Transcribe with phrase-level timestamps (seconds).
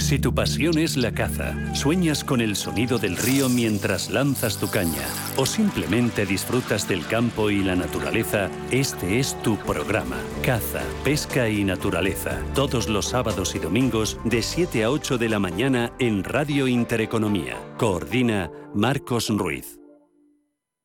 [0.00, 4.68] Si tu pasión es la caza, sueñas con el sonido del río mientras lanzas tu
[4.68, 5.02] caña
[5.36, 10.16] o simplemente disfrutas del campo y la naturaleza, este es tu programa.
[10.44, 12.42] Caza, pesca y naturaleza.
[12.54, 17.56] Todos los sábados y domingos de 7 a 8 de la mañana en Radio Intereconomía.
[17.78, 19.78] Coordina Marcos Ruiz.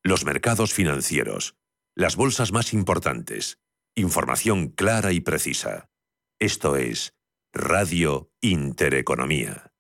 [0.04, 1.56] Los mercados financieros.
[1.96, 3.60] Las bolsas más importantes.
[3.94, 5.90] Información clara y precisa.
[6.40, 7.14] Esto es
[7.54, 9.74] Radio Intereconomía.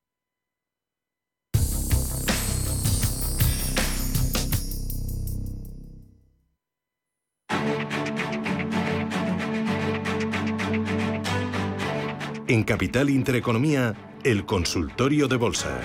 [12.50, 15.80] En Capital Intereconomía, el consultorio de bolsa.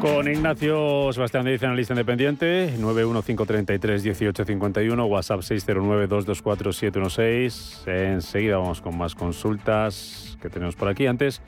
[0.00, 7.86] Con Ignacio Sebastián Díaz, analista independiente, 915331851, WhatsApp 609224716.
[7.86, 11.06] Enseguida vamos con más consultas que tenemos por aquí.
[11.06, 11.42] Antes,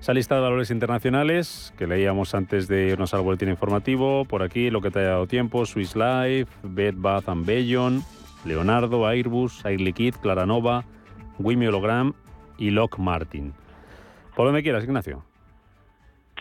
[0.00, 4.24] esa lista de valores internacionales que leíamos antes de irnos al boletín informativo.
[4.24, 8.02] Por aquí, lo que te haya dado tiempo, Swiss Life, Bed Bath and Beyond,
[8.46, 10.86] Leonardo, Airbus, Air Liquide, Claranova,
[11.38, 12.14] Wimi Hologram
[12.56, 13.52] y Lock Martin.
[14.34, 15.22] Por donde quieras, Ignacio.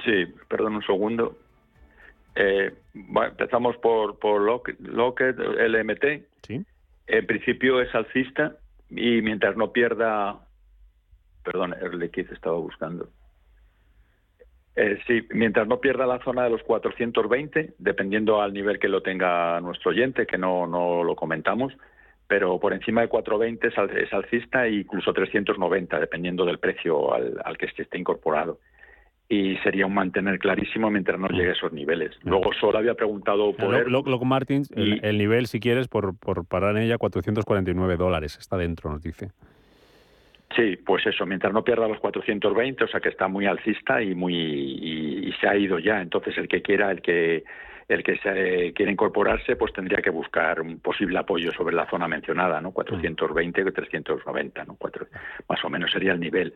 [0.05, 1.35] Sí, perdón un segundo.
[2.39, 6.05] Eh, empezamos por, por Lockheed, LMT.
[6.43, 6.63] Sí.
[7.07, 8.57] En principio es alcista
[8.91, 10.39] y mientras no pierda.
[11.43, 13.09] Perdón, Erliquiz estaba buscando.
[14.75, 19.01] Eh, sí, mientras no pierda la zona de los 420, dependiendo al nivel que lo
[19.01, 21.73] tenga nuestro oyente, que no, no lo comentamos,
[22.27, 23.67] pero por encima de 420
[24.03, 28.59] es, alcista e incluso 390, dependiendo del precio al, al que esté incorporado
[29.29, 32.17] y sería un mantener clarísimo mientras no llegue a esos niveles.
[32.23, 33.89] Luego solo había preguntado por...
[33.89, 38.37] Lo, Martins, el, nivel, si quieres, por, por parar en ella, 449 dólares.
[38.39, 39.31] Está dentro, nos dice.
[40.55, 44.15] Sí, pues eso, mientras no pierda los 420, o sea que está muy alcista y
[44.15, 46.01] muy y, se ha ido ya.
[46.01, 47.43] Entonces el que quiera, el que
[47.89, 52.07] el que se quiere incorporarse, pues tendría que buscar un posible apoyo sobre la zona
[52.07, 52.71] mencionada, ¿no?
[52.71, 54.75] 420 o 390, ¿no?
[54.75, 55.07] Cuatro,
[55.47, 56.53] más o menos sería el nivel.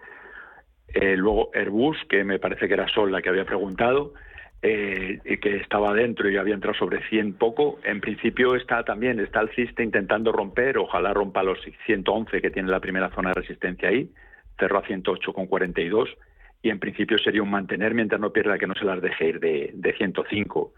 [0.94, 4.13] Eh, luego Airbus, que me parece que era Sol la que había preguntado,
[4.62, 7.79] eh, que estaba dentro y había entrado sobre 100 poco.
[7.84, 12.80] En principio está también, está alcista intentando romper, ojalá rompa los 111 que tiene la
[12.80, 14.12] primera zona de resistencia ahí,
[14.59, 16.16] cerró a 108,42
[16.62, 19.40] y en principio sería un mantener mientras no pierda que no se las deje ir
[19.40, 20.74] de, de 105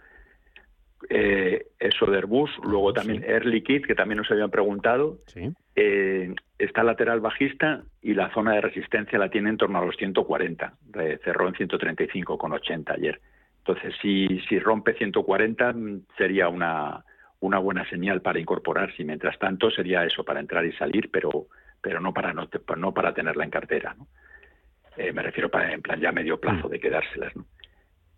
[1.09, 5.19] eh, eso de Airbus, luego también Air Liquide, que también nos habían preguntado,
[5.75, 9.95] eh, está lateral bajista y la zona de resistencia la tiene en torno a los
[9.97, 10.73] 140,
[11.23, 13.19] cerró en 135,80 ayer.
[13.59, 15.73] Entonces, si, si rompe 140
[16.17, 17.03] sería una,
[17.39, 21.47] una buena señal para incorporarse y mientras tanto sería eso, para entrar y salir, pero,
[21.81, 22.47] pero no, para no,
[22.77, 23.95] no para tenerla en cartera.
[23.97, 24.07] ¿no?
[24.97, 26.71] Eh, me refiero para en plan ya medio plazo mm.
[26.71, 27.35] de quedárselas.
[27.35, 27.45] ¿no?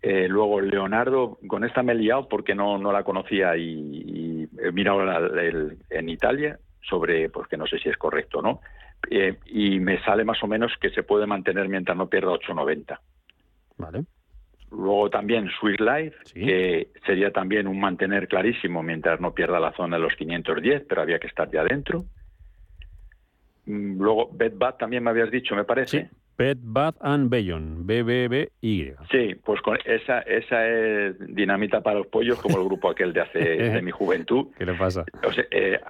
[0.02, 4.72] Eh, luego Leonardo, con esta me he liado porque no, no la conocía y, he
[4.72, 5.02] mirado
[5.90, 8.60] en Italia sobre, pues que no sé si es correcto o no,
[9.10, 12.98] eh, y me sale más o menos que se puede mantener mientras no pierda 8,90.
[13.78, 14.04] Vale.
[14.70, 19.96] Luego también Swiss Life, que sería también un mantener clarísimo mientras no pierda la zona
[19.96, 22.04] de los 510, pero había que estar ya dentro.
[23.66, 26.10] Mm, luego Bed Bath también me habías dicho, me parece.
[26.36, 28.94] Pet Bath and Beyond, BBBY.
[29.10, 33.22] Sí, pues con esa, esa es dinamita para los pollos, como el grupo aquel de
[33.22, 34.48] hace de mi juventud.
[34.58, 35.04] ¿Qué le pasa?
[35.50, 35.80] Eh,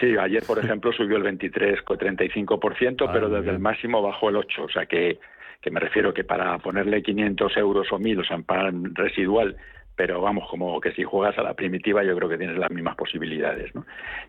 [0.00, 4.64] sí, ayer, por ejemplo, subió el 23,35%, pero desde el máximo bajó el 8%.
[4.64, 5.18] O sea que,
[5.60, 8.38] que me refiero que para ponerle 500 euros o 1000, o sea,
[8.68, 9.56] en residual,
[9.96, 12.96] pero vamos, como que si juegas a la primitiva yo creo que tienes las mismas
[12.96, 13.84] posibilidades, ¿no?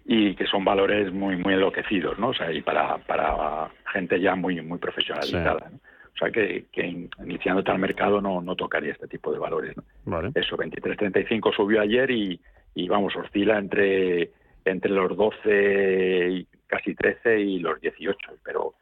[0.05, 2.29] Y que son valores muy muy enloquecidos, ¿no?
[2.29, 5.69] O sea, y para, para gente ya muy muy profesionalizada,
[6.15, 9.83] O sea, que, que iniciando tal mercado no, no tocaría este tipo de valores, ¿no?
[10.05, 10.31] Vale.
[10.33, 12.39] Eso, 23.35 subió ayer y,
[12.73, 14.31] y vamos, oscila entre,
[14.65, 18.73] entre los 12 y casi 13 y los 18, pero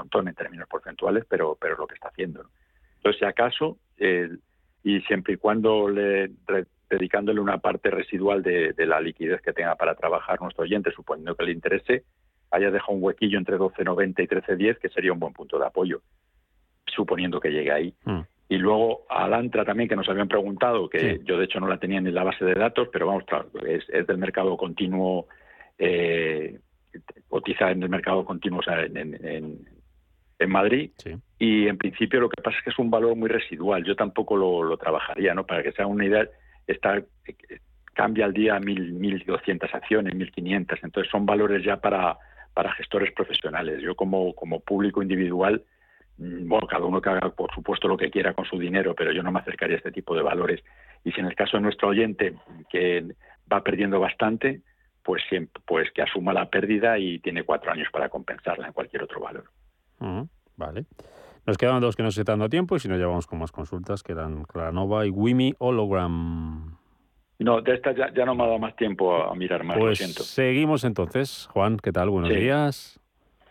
[0.00, 2.44] montón en términos porcentuales, pero, pero es lo que está haciendo.
[2.96, 3.76] Entonces, si acaso,
[4.82, 6.30] y siempre y cuando le,
[6.88, 11.44] dedicándole una parte residual de, la liquidez que tenga para trabajar nuestro oyente, suponiendo que
[11.44, 12.04] le interese,
[12.50, 16.02] haya dejado un huequillo entre 12.90 y 13.10, que sería un buen punto de apoyo,
[16.86, 17.94] suponiendo que llegue ahí.
[18.04, 18.20] Mm.
[18.48, 21.98] Y luego Alantra también, que nos habían preguntado, que yo de hecho no la tenía
[21.98, 25.28] en la base de datos, pero vamos, claro, es, del mercado continuo,
[25.78, 26.58] eh,
[27.28, 29.58] cotiza en el mercado continuo, o sea, en, en,
[30.46, 30.90] Madrid.
[31.38, 33.84] Y en principio lo que pasa es que es un valor muy residual.
[33.84, 35.44] Yo tampoco lo, trabajaría, ¿no?
[35.46, 36.28] Para que sea una idea,
[36.66, 37.02] está,
[37.94, 40.78] cambia al día mil, 1.200 acciones, 1.500.
[40.82, 42.16] Entonces son valores ya para,
[42.54, 43.80] para gestores profesionales.
[43.82, 45.64] Yo como, como público individual
[46.20, 49.10] Mm, bueno, cada uno que haga, por supuesto, lo que quiera con su dinero, pero
[49.10, 50.62] yo no me acercaría a este tipo de valores.
[51.02, 52.34] Y si en el caso de nuestro oyente,
[52.68, 53.06] que
[53.50, 54.60] va perdiendo bastante,
[55.02, 55.22] pues,
[55.64, 59.44] pues que asuma la pérdida y tiene cuatro años para compensarla en cualquier otro valor.
[60.56, 60.86] Vale.
[61.46, 63.38] Nos quedan dos que no se están dando tiempo y si no, ya vamos con
[63.38, 66.76] más consultas, que eran Claranova y Wimi Hologram.
[67.38, 69.94] No, de estas ya, no me ha dado más tiempo a, mirar más, pues lo
[69.94, 70.22] siento.
[70.22, 71.48] Seguimos entonces.
[71.52, 72.10] Juan, ¿qué tal?
[72.10, 73.00] Buenos días.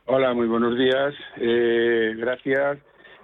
[0.05, 1.15] Hola, muy buenos días.
[1.37, 2.77] Eh, gracias.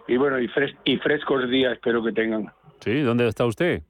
[0.07, 0.50] Y bueno, y,
[0.86, 2.51] y frescos días espero que tengan.
[2.80, 3.83] Sí, ¿dónde está usted?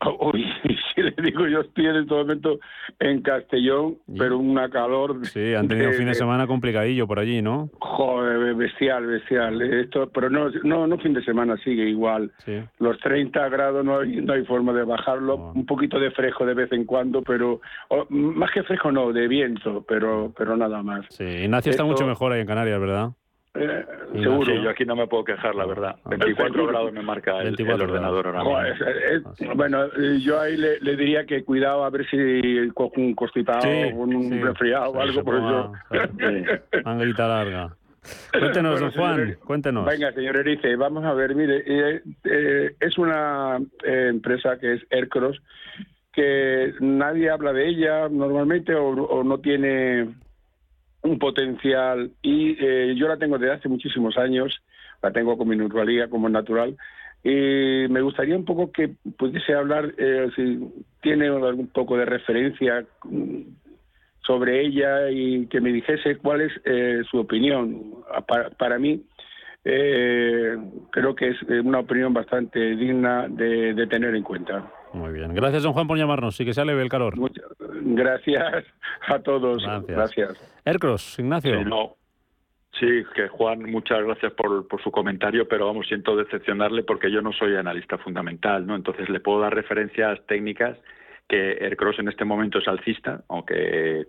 [0.20, 0.46] Uy,
[0.94, 2.58] si le digo, yo estoy en este momento
[2.98, 5.26] en Castellón, pero una calor.
[5.26, 7.70] Sí, han tenido fin de semana complicadillo por allí, ¿no?
[7.80, 9.60] Joder, bestial, bestial.
[9.60, 12.32] Esto, pero no, no, no fin de semana, sigue igual.
[12.38, 12.60] Sí.
[12.78, 15.52] Los 30 grados no hay, no hay forma de bajarlo.
[15.54, 17.60] Un poquito de fresco de vez en cuando, pero
[18.08, 21.04] más que fresco no, de viento, pero, pero nada más.
[21.10, 23.10] Sí, Ignacio está mucho mejor ahí en Canarias, ¿verdad?
[23.54, 24.54] Eh, seguro.
[24.62, 25.96] yo aquí no me puedo quejar, la verdad.
[26.06, 29.54] 24 grados me marca el, ordenador ahora mismo.
[29.56, 29.88] bueno,
[30.20, 34.90] yo ahí le, diría que cuidado a ver si con un constipado o un resfriado
[34.90, 35.72] o algo por eso.
[36.84, 37.76] Manguita larga.
[38.38, 39.84] Cuéntenos, don Juan, cuéntenos.
[39.84, 45.42] Venga, señor Erice, vamos a ver, mire, eh, eh, es una empresa que es Aircross,
[46.12, 50.08] que nadie habla de ella normalmente o no tiene
[51.02, 54.62] un potencial y eh, yo la tengo desde hace muchísimos años,
[55.02, 56.76] la tengo como naturalía, como natural,
[57.22, 60.58] y me gustaría un poco que pudiese hablar, eh, si
[61.02, 63.40] tiene algún poco de referencia mm,
[64.22, 67.94] sobre ella y que me dijese cuál es eh, su opinión.
[68.26, 69.02] Para, para mí,
[69.62, 74.70] creo que es una opinión bastante digna de tener en cuenta.
[74.92, 75.34] Muy bien.
[75.34, 76.36] Gracias, don Juan, por llamarnos.
[76.36, 77.14] Sí que se leve el calor.
[77.82, 78.64] gracias
[79.08, 79.62] a todos.
[79.86, 80.62] Gracias.
[80.64, 81.58] Ercros, Ignacio.
[81.58, 81.96] Sí, no.
[82.78, 87.22] sí, que Juan, muchas gracias por, por, su comentario, pero vamos, siento decepcionarle porque yo
[87.22, 88.76] no soy analista fundamental, ¿no?
[88.76, 90.76] Entonces le puedo dar referencias técnicas
[91.28, 94.06] que Aircross en este momento es alcista, aunque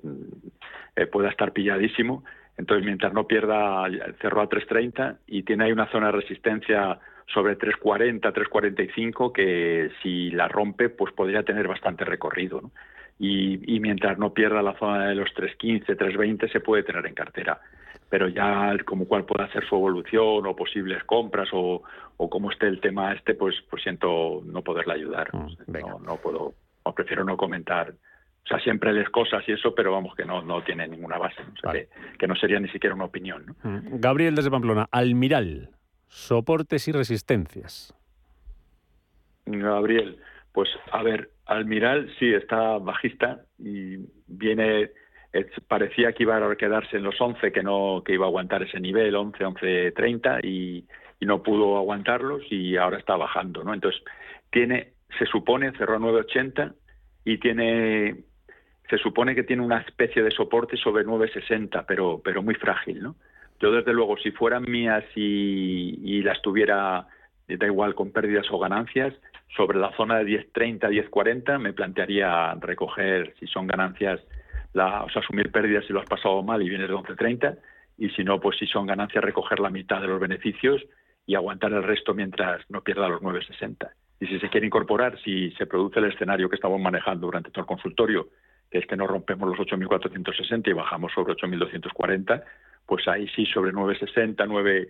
[0.95, 2.23] eh, pueda estar pilladísimo.
[2.57, 3.85] Entonces, mientras no pierda,
[4.21, 10.31] cerró a 3.30 y tiene ahí una zona de resistencia sobre 340, 345, que si
[10.31, 12.71] la rompe, pues podría tener bastante recorrido.
[13.19, 17.61] Y, mientras no pierda la zona de los 315, 320, se puede tener en cartera.
[18.09, 21.83] Pero ya como cuál puede hacer su evolución o posibles compras o,
[22.17, 25.29] o cómo esté el tema este, pues, pues siento no poderle ayudar.
[25.33, 27.93] Mm, no, no puedo, o prefiero no comentar
[28.43, 31.41] o sea, siempre les cosas y eso, pero vamos, que no, no tiene ninguna base.
[32.17, 33.55] que, no sería ni siquiera una opinión.
[33.63, 33.99] Mm.
[33.99, 35.69] Gabriel desde Pamplona, Almiral.
[36.11, 37.93] Soportes y resistencias.
[39.45, 40.17] Gabriel,
[40.51, 43.95] pues a ver, Almiral sí está bajista y
[44.27, 44.91] viene
[45.69, 48.81] parecía que iba a quedarse en los 11, que no que iba a aguantar ese
[48.81, 50.85] nivel 11, 11, 30 y,
[51.21, 53.73] y no pudo aguantarlos y ahora está bajando, ¿no?
[53.73, 54.03] Entonces,
[54.49, 56.75] tiene se supone cerró 980
[57.23, 58.25] y tiene
[58.89, 63.15] se supone que tiene una especie de soporte sobre 960, pero pero muy frágil, ¿no?
[63.61, 67.05] Yo, desde luego, si fueran mías y, las tuviera,
[67.47, 69.13] da igual, con pérdidas o ganancias,
[69.55, 74.19] sobre la zona de 10.30, 10.40, me plantearía recoger, si son ganancias,
[74.73, 77.57] o sea, asumir pérdidas si lo has pasado mal y vienes de 11.30,
[77.99, 80.81] y si no, pues si son ganancias, recoger la mitad de los beneficios
[81.27, 83.91] y aguantar el resto mientras no pierda los 9.60.
[84.21, 87.61] Y si se quiere incorporar, si se produce el escenario que estamos manejando durante todo
[87.61, 88.29] el consultorio,
[88.71, 92.43] que es que no rompemos los 8.460 y bajamos sobre 8.240,
[92.85, 94.89] pues ahí sí sobre 960, 9,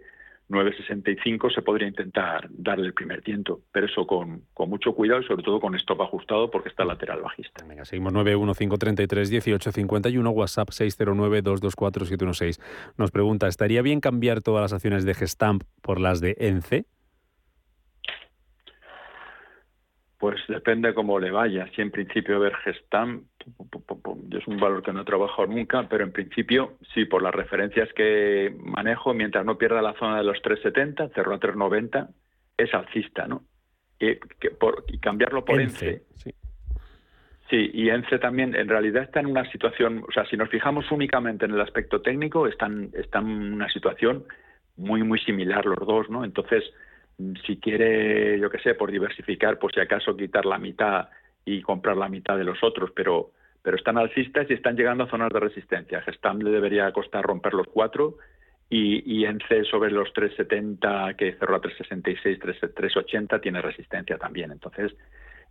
[0.51, 5.25] 965 se podría intentar darle el primer tiento, pero eso con, con mucho cuidado y
[5.25, 7.63] sobre todo con stop ajustado porque está lateral bajista.
[7.65, 12.59] Venga, seguimos 915331851, WhatsApp 609224716.
[12.97, 16.85] Nos pregunta, ¿estaría bien cambiar todas las acciones de Gestamp por las de ENCE?
[20.21, 21.67] Pues depende cómo le vaya.
[21.75, 23.23] Si en principio ver Gestam
[24.31, 27.91] es un valor que no he trabajado nunca, pero en principio sí, por las referencias
[27.93, 32.09] que manejo, mientras no pierda la zona de los 370, cerró a 390,
[32.55, 33.45] es alcista, ¿no?
[33.99, 36.03] Y, que por, y cambiarlo por ENCE.
[36.17, 36.31] Sí.
[37.49, 40.91] sí, y ENCE también en realidad está en una situación, o sea, si nos fijamos
[40.91, 44.25] únicamente en el aspecto técnico, están, están en una situación
[44.77, 46.23] muy, muy similar los dos, ¿no?
[46.23, 46.63] Entonces,
[47.45, 51.09] si quiere, yo qué sé, por diversificar, pues si acaso quitar la mitad
[51.45, 55.09] y comprar la mitad de los otros, pero, pero están alcistas y están llegando a
[55.09, 56.01] zonas de resistencia.
[56.01, 58.17] Gestam le debería costar romper los cuatro
[58.69, 62.39] y, y en C sobre los 370 que cerró a 366,
[62.73, 64.51] 380 tiene resistencia también.
[64.51, 64.93] Entonces,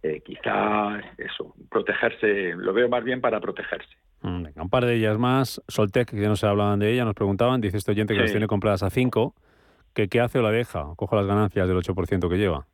[0.03, 3.95] eh, quizá eso, protegerse, lo veo más bien para protegerse.
[4.23, 5.63] Mm, un par de ellas más.
[5.69, 8.31] Soltec, que ya no se hablaban de ella, nos preguntaban, dice este oyente que las
[8.31, 9.35] tiene compradas a 5
[9.95, 12.67] que qué hace o la deja, cojo las ganancias del 8% que lleva.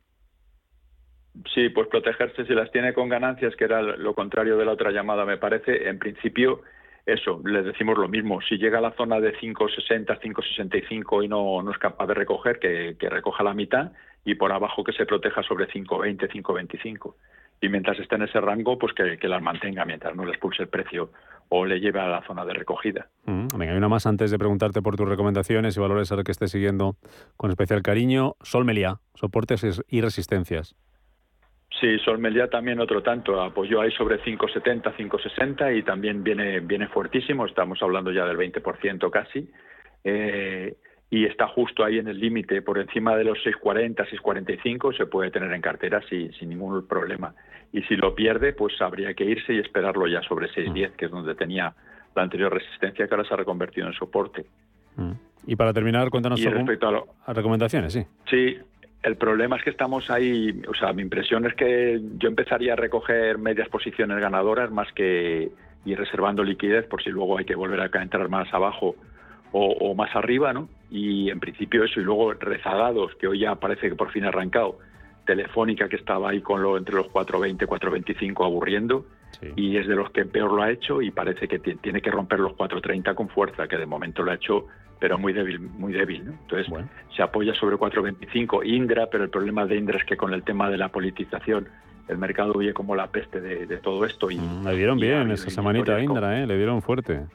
[1.53, 4.91] Sí, pues protegerse si las tiene con ganancias, que era lo contrario de la otra
[4.91, 5.87] llamada, me parece.
[5.87, 6.61] En principio,
[7.05, 8.41] eso, les decimos lo mismo.
[8.41, 12.59] Si llega a la zona de 5,60, 5,65 y no, no es capaz de recoger,
[12.59, 13.91] que, que recoja la mitad
[14.25, 17.13] y por abajo que se proteja sobre 5,20, 5,25
[17.61, 20.63] y mientras esté en ese rango, pues que, que las mantenga mientras no le expulse
[20.63, 21.11] el precio
[21.49, 23.07] o le lleve a la zona de recogida.
[23.25, 26.31] Mm, venga, hay una más antes de preguntarte por tus recomendaciones y valores a que
[26.31, 26.95] estés siguiendo
[27.35, 28.35] con especial cariño.
[28.41, 30.75] Sol Meliá, soportes y resistencias.
[31.79, 36.87] Sí, Sol Meliá también otro tanto, apoyó ahí sobre 5,70, 5,60 y también viene, viene
[36.87, 39.47] fuertísimo, estamos hablando ya del 20% casi.
[40.03, 40.77] Eh,
[41.09, 45.31] y está justo ahí en el límite, por encima de los 6,40, 6,45 se puede
[45.31, 47.33] tener en cartera sin, sin ningún problema.
[47.71, 50.95] Y si lo pierde, pues habría que irse y esperarlo ya sobre 6,10, mm.
[50.95, 51.73] que es donde tenía
[52.15, 54.45] la anterior resistencia que ahora se ha reconvertido en soporte.
[54.95, 55.11] Mm.
[55.47, 58.05] Y para terminar, cuéntanos y respecto a, a recomendaciones, sí.
[58.29, 58.57] Sí,
[59.03, 62.75] el problema es que estamos ahí, o sea, mi impresión es que yo empezaría a
[62.75, 65.51] recoger medias posiciones ganadoras más que
[65.85, 68.95] ir reservando liquidez por si luego hay que volver a entrar más abajo
[69.51, 70.69] o, más arriba, ¿no?
[70.89, 74.29] Y en principio eso, y luego rezagados, que hoy ya parece que por fin ha
[74.29, 74.79] arrancado,
[75.25, 79.05] Telefónica que estaba ahí con lo entre los 4.20, 4.25 aburriendo,
[79.55, 82.39] y es de los que peor lo ha hecho y parece que tiene que romper
[82.39, 84.67] los 4.30 con fuerza, que de momento lo ha hecho,
[84.99, 86.31] pero muy débil, muy débil, ¿no?
[86.31, 86.73] Entonces
[87.15, 90.69] se apoya sobre 4.25 Indra, pero el problema de Indra es que con el tema
[90.69, 91.67] de la politización
[92.07, 94.31] el mercado huye como la peste de, todo esto.
[94.31, 96.47] Y, mm, le dieron bien esa semanita a Indra, ¿eh?
[96.47, 97.25] le dieron fuerte.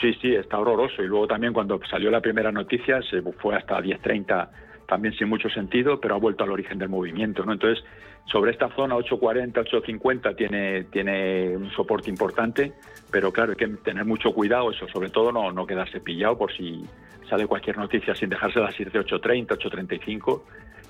[0.00, 1.02] Sí, sí, está horroroso.
[1.02, 4.48] Y luego también cuando salió la primera noticia se fue hasta 10.30,
[4.86, 7.44] también sin mucho sentido, pero ha vuelto al origen del movimiento.
[7.44, 7.52] ¿no?
[7.52, 7.84] Entonces,
[8.24, 12.72] sobre esta zona 8.40, 8.50 tiene, tiene un soporte importante,
[13.10, 16.52] pero claro, hay que tener mucho cuidado, eso, sobre todo no, no quedarse pillado por
[16.52, 16.84] si
[17.28, 20.42] sale cualquier noticia sin dejársela ir de 8.30, 8.35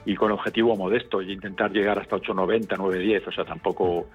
[0.06, 4.06] y con objetivo modesto y intentar llegar hasta 8.90, 9.10, o sea, tampoco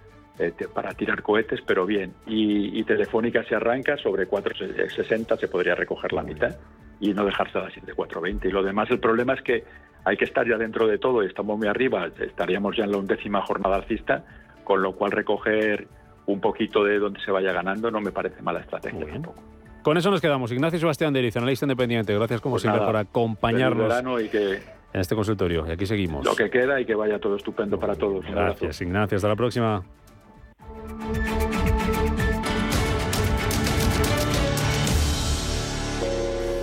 [0.74, 2.14] para tirar cohetes, pero bien.
[2.26, 6.56] Y, Telefónica se arranca sobre 460, se podría recoger la mitad
[7.00, 8.48] y no dejarse a las 420.
[8.48, 9.64] Y lo demás, el problema es que
[10.04, 12.98] hay que estar ya dentro de todo y estamos muy arriba, estaríamos ya en la
[12.98, 14.24] undécima jornada alcista,
[14.64, 15.88] con lo cual recoger
[16.28, 19.42] un poquito de donde se vaya ganando no me parece mala estrategia tampoco.
[19.84, 20.52] Con eso nos quedamos.
[20.52, 22.14] Ignacio Sebastián de Eriz, analista independiente.
[22.16, 24.54] Gracias como pues siempre por acompañarnos y que
[24.96, 25.66] en este consultorio.
[25.68, 26.26] Y aquí seguimos.
[26.26, 28.26] Lo que queda y que vaya todo estupendo para todos.
[28.26, 29.18] Gracias, Ignacio.
[29.18, 29.84] Hasta la próxima.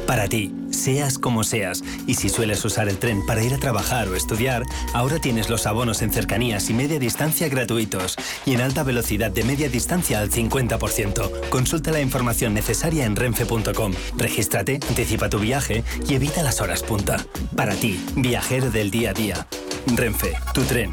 [0.07, 4.09] Para ti, seas como seas, y si sueles usar el tren para ir a trabajar
[4.09, 4.62] o estudiar,
[4.93, 9.43] ahora tienes los abonos en cercanías y media distancia gratuitos y en alta velocidad de
[9.43, 11.49] media distancia al 50%.
[11.49, 13.95] Consulta la información necesaria en renfe.com.
[14.19, 17.25] Regístrate, anticipa tu viaje y evita las horas punta.
[17.57, 19.47] Para ti, viajero del día a día.
[19.87, 20.93] Renfe, tu tren.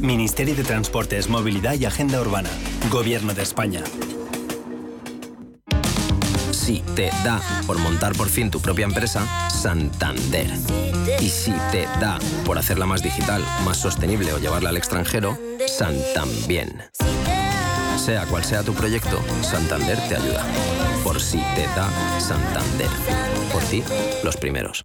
[0.00, 2.50] Ministerio de Transportes, Movilidad y Agenda Urbana.
[2.90, 3.82] Gobierno de España.
[6.50, 10.50] Si te da por montar por fin tu propia empresa, Santander.
[11.20, 16.90] Y si te da por hacerla más digital, más sostenible o llevarla al extranjero, Santander.
[17.96, 20.44] Sea cual sea tu proyecto, Santander te ayuda.
[21.02, 21.88] Por si te da
[22.20, 22.90] Santander.
[23.52, 23.82] Por ti,
[24.22, 24.84] los primeros.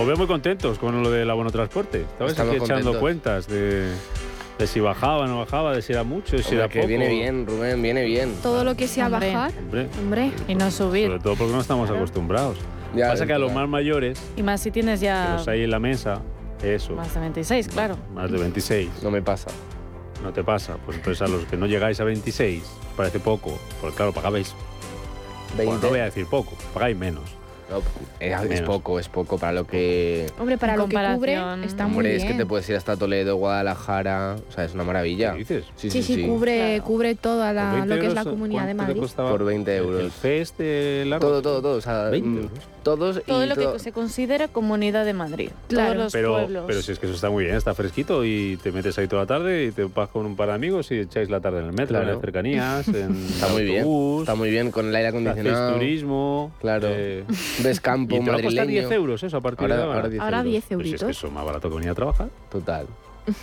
[0.00, 2.02] Os veo muy contentos con lo del abono transporte.
[2.02, 3.00] Estabais Estamos aquí echando contentos.
[3.00, 3.92] cuentas de,
[4.58, 6.88] de si bajaba no bajaba, de si era mucho, de si Hombre, era que poco.
[6.88, 8.34] viene bien, Rubén, viene bien.
[8.42, 9.34] Todo lo que sea Hombre.
[9.34, 10.30] bajar, Hombre, hombre.
[10.48, 11.08] Y no subir.
[11.08, 12.56] sobre todo porque no estamos acostumbrados.
[12.94, 13.60] Ya, Pasa que a los claro.
[13.66, 16.22] más mayores, Y más si tienes ya los hay en la mesa,
[16.62, 17.96] eso, más de 26, claro.
[18.14, 19.48] más de 26, No me pasa.
[20.24, 20.76] no te pasa.
[20.84, 22.62] Pues entonces a los que no llegáis a 26,
[22.96, 24.54] parece poco, porque claro, pagabais,
[25.56, 25.64] 20.
[25.66, 27.22] bueno, no voy a decir poco, pagáis menos.
[28.20, 30.26] Es, poco, es poco para lo que.
[30.38, 32.20] Hombre, para lo que cubre comparación, está muy Hombre, bien.
[32.26, 34.36] es que te puedes ir hasta Toledo, Guadalajara.
[34.48, 35.32] O sea, es una maravilla.
[35.32, 35.64] ¿Qué dices?
[35.76, 36.26] Sí, Sí, sí, sí, sí.
[36.28, 36.84] cubre, Claro.
[36.84, 39.30] cubre toda la, Por 20 lo que es la comunidad de ¿cuánto te Madrid.
[39.30, 40.00] Por 20 el- euros.
[40.02, 41.28] El fest de largo.
[41.28, 41.76] Todo, todo, todo.
[41.76, 42.50] O sea, 20 mm, euros.
[42.82, 45.50] todos Todo y lo todo- que se considera Comunidad de Madrid.
[45.68, 45.90] Claro.
[45.92, 46.64] Todos los Pero, pueblos.
[46.66, 49.22] pero si es que eso está muy bien, está fresquito y te metes ahí toda
[49.22, 51.66] la tarde y te vas con un par de amigos y echáis la tarde en
[51.66, 53.86] el metro, en las cercanías, en Está muy bien.
[54.20, 55.74] Está muy bien con el aire acondicionado.
[55.74, 56.52] turismo.
[56.60, 56.88] Claro.
[56.90, 57.24] eh,
[57.62, 58.88] Ves y campo te va a costar madrileño.
[58.88, 59.94] 10 euros eso a partir Ahora, de ahora.
[59.96, 60.50] ahora 10 Ahora euros.
[60.52, 62.28] 10 Pues si es que eso es más barato que venir a trabajar.
[62.50, 62.86] Total.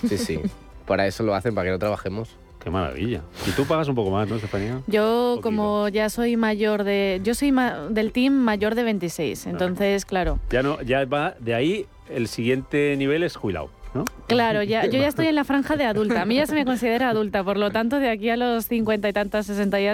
[0.07, 0.39] Sí, sí.
[0.85, 2.35] Para eso lo hacen, para que no trabajemos.
[2.63, 3.21] Qué maravilla.
[3.47, 4.81] Y tú pagas un poco más, ¿no, Estefanía?
[4.87, 7.21] Yo, como ya soy mayor de.
[7.23, 9.45] Yo soy ma- del team mayor de 26.
[9.47, 10.39] Entonces, claro.
[10.49, 14.03] Ya no, ya va de ahí el siguiente nivel es jubilado, ¿no?
[14.27, 16.21] Claro, ya, yo ya estoy en la franja de adulta.
[16.21, 17.43] A mí ya se me considera adulta.
[17.43, 19.87] Por lo tanto, de aquí a los 50 y tantas, 60 y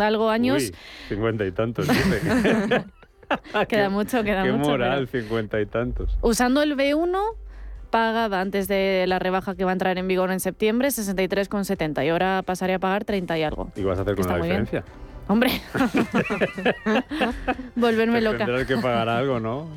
[0.00, 0.72] algo años,
[1.10, 2.84] 50 y tantos, dice.
[3.68, 4.70] queda mucho, queda Qué mucho.
[4.70, 6.18] moral, pero 50 y tantos.
[6.22, 7.18] Usando el B1,
[7.90, 12.08] pagaba antes de la rebaja que va a entrar en vigor en septiembre 63,70 y
[12.08, 13.70] ahora pasaré a pagar 30 y algo.
[13.76, 14.68] ¿Y vas a hacer con la bien.
[15.30, 15.62] Hombre,
[17.76, 18.38] volverme loca.
[18.38, 19.68] Tendrás que pagar algo, ¿no?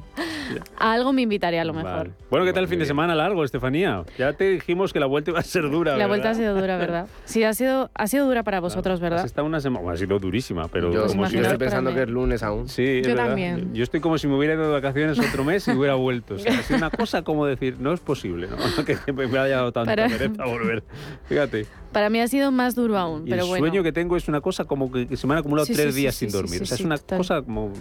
[0.80, 1.92] A algo me invitaré a lo mejor.
[1.92, 2.10] Vale.
[2.32, 4.04] Bueno, ¿qué tal el fin de semana largo, Estefanía?
[4.18, 6.08] Ya te dijimos que la vuelta iba a ser dura, La ¿verdad?
[6.08, 7.06] vuelta ha sido dura, ¿verdad?
[7.26, 9.26] Sí, ha sido, ha sido dura para vosotros, Has ¿verdad?
[9.26, 9.82] estado una semana...
[9.84, 12.68] Bueno, ha sido durísima, pero yo como si yo estoy pensando que es lunes aún.
[12.68, 13.28] Sí, Yo verdad.
[13.28, 13.76] también.
[13.76, 16.34] Yo estoy como si me hubiera ido de vacaciones otro mes y hubiera vuelto.
[16.34, 18.58] O sea, ha sido una cosa como decir, no es posible, ¿no?
[18.86, 20.84] que me haya dado tanta Para- pereza volver.
[21.30, 21.68] Fíjate.
[21.94, 23.66] Para mí ha sido más duro aún, Y pero el bueno.
[23.68, 25.94] sueño que tengo es una cosa como que, que se me han acumulado Sí, tres
[25.94, 26.58] sí, días sí, sin sí, dormir.
[26.58, 27.18] sí, o sea, sí, es una total.
[27.20, 27.72] cosa como...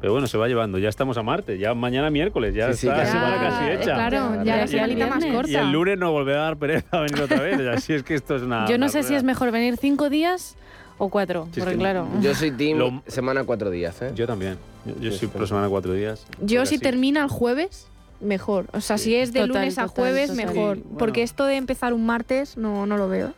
[0.00, 0.78] Pero bueno, se va llevando.
[0.78, 3.48] Ya estamos a martes, ya mañana miércoles, ya Sí, sí, está la casi semana vale.
[3.48, 3.94] casi Ya, hecha.
[3.94, 5.50] Claro, Ya, ya ya la semanita más corta.
[5.50, 7.58] Y el lunes no volverá a dar pereza a venir otra vez.
[7.66, 8.66] Así es que esto es una...
[8.68, 10.54] Yo no una sé si es mejor venir cinco días
[10.98, 12.06] o cuatro, Sí, porque claro.
[12.20, 14.12] Yo soy team Lo- semana cuatro días, ¿eh?
[14.14, 14.56] Yo también.
[15.00, 16.24] Yo, estoy- por semana cuatro días.
[16.42, 17.88] Yo si termina el jueves,
[18.20, 18.66] mejor.
[18.72, 19.04] O sea, Sí.
[19.04, 20.46] si es de Total, lunes a total, jueves, total.
[20.46, 20.76] mejor.
[20.76, 20.98] Sí, bueno.
[20.98, 23.32] Porque esto de empezar un martes no, no lo veo.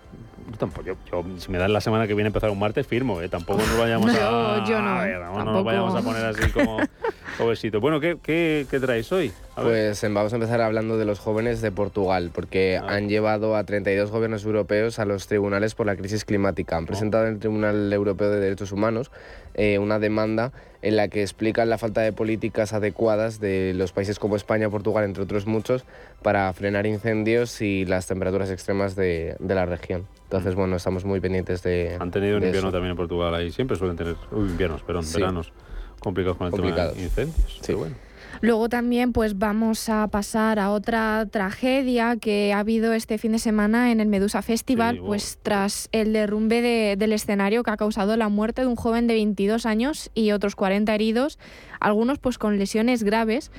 [0.51, 0.87] Yo tampoco.
[0.87, 3.21] Yo, yo, si me dan la semana que viene empezar un martes, firmo.
[3.21, 3.29] ¿eh?
[3.29, 4.65] Tampoco nos vayamos a...
[4.67, 6.79] yo no, a ver, no nos vayamos a poner así como
[7.43, 7.81] obesito.
[7.81, 9.33] Bueno, ¿qué, qué, qué traéis hoy?
[9.57, 9.71] A ver.
[9.91, 12.87] Pues em, vamos a empezar hablando de los jóvenes de Portugal, porque Ah.
[12.95, 16.77] han llevado a 32 gobiernos europeos a los tribunales por la crisis climática.
[16.77, 19.11] Han presentado en el Tribunal Europeo de Derechos Humanos
[19.55, 24.19] eh, una demanda en la que explican la falta de políticas adecuadas de los países
[24.19, 25.85] como España, Portugal, entre otros muchos,
[26.23, 30.07] para frenar incendios y las temperaturas extremas de, de la región.
[30.25, 31.97] Entonces, bueno, estamos muy pendientes de.
[32.01, 32.73] Han tenido un invierno eso.
[32.73, 33.51] también en Portugal ahí.
[33.51, 35.19] Siempre suelen tener uy, inviernos, perdón, Sí.
[35.21, 35.53] veranos
[36.01, 36.95] complicados con el Complicados.
[36.95, 37.53] tema de incendios.
[37.55, 37.61] Sí.
[37.67, 37.95] Pero bueno.
[38.43, 43.39] Luego también pues vamos a pasar a otra tragedia que ha habido este fin de
[43.39, 45.09] semana en el Medusa Festival, Sí, wow.
[45.09, 49.07] pues tras el derrumbe de- del escenario que ha causado la muerte de un joven
[49.09, 51.39] de 22 años y otros 40 heridos,
[51.81, 53.51] algunos pues con lesiones graves.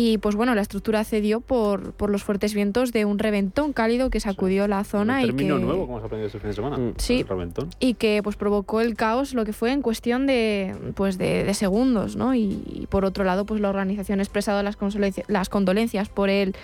[0.00, 4.10] Y pues bueno, la estructura cedió por, por los fuertes vientos de un reventón cálido
[4.10, 6.76] que sacudió la zona un y que, nuevo, como has aprendido este fin de semana.
[6.78, 6.94] Mm.
[6.98, 7.24] Sí.
[7.24, 7.70] Reventón.
[7.80, 11.52] y que pues provocó el caos lo que fue en cuestión de pues de, de
[11.52, 14.78] segundos no y, y por otro lado pues la organización ha expresado las,
[15.26, 16.54] las condolencias por el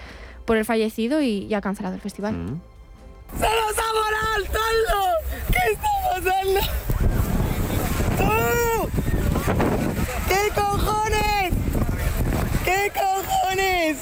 [0.45, 2.61] por el fallecido y, y ha cancelado el festival Mm.
[10.29, 11.44] ¿Qué cojones?
[12.75, 13.99] ¿Qué cojones?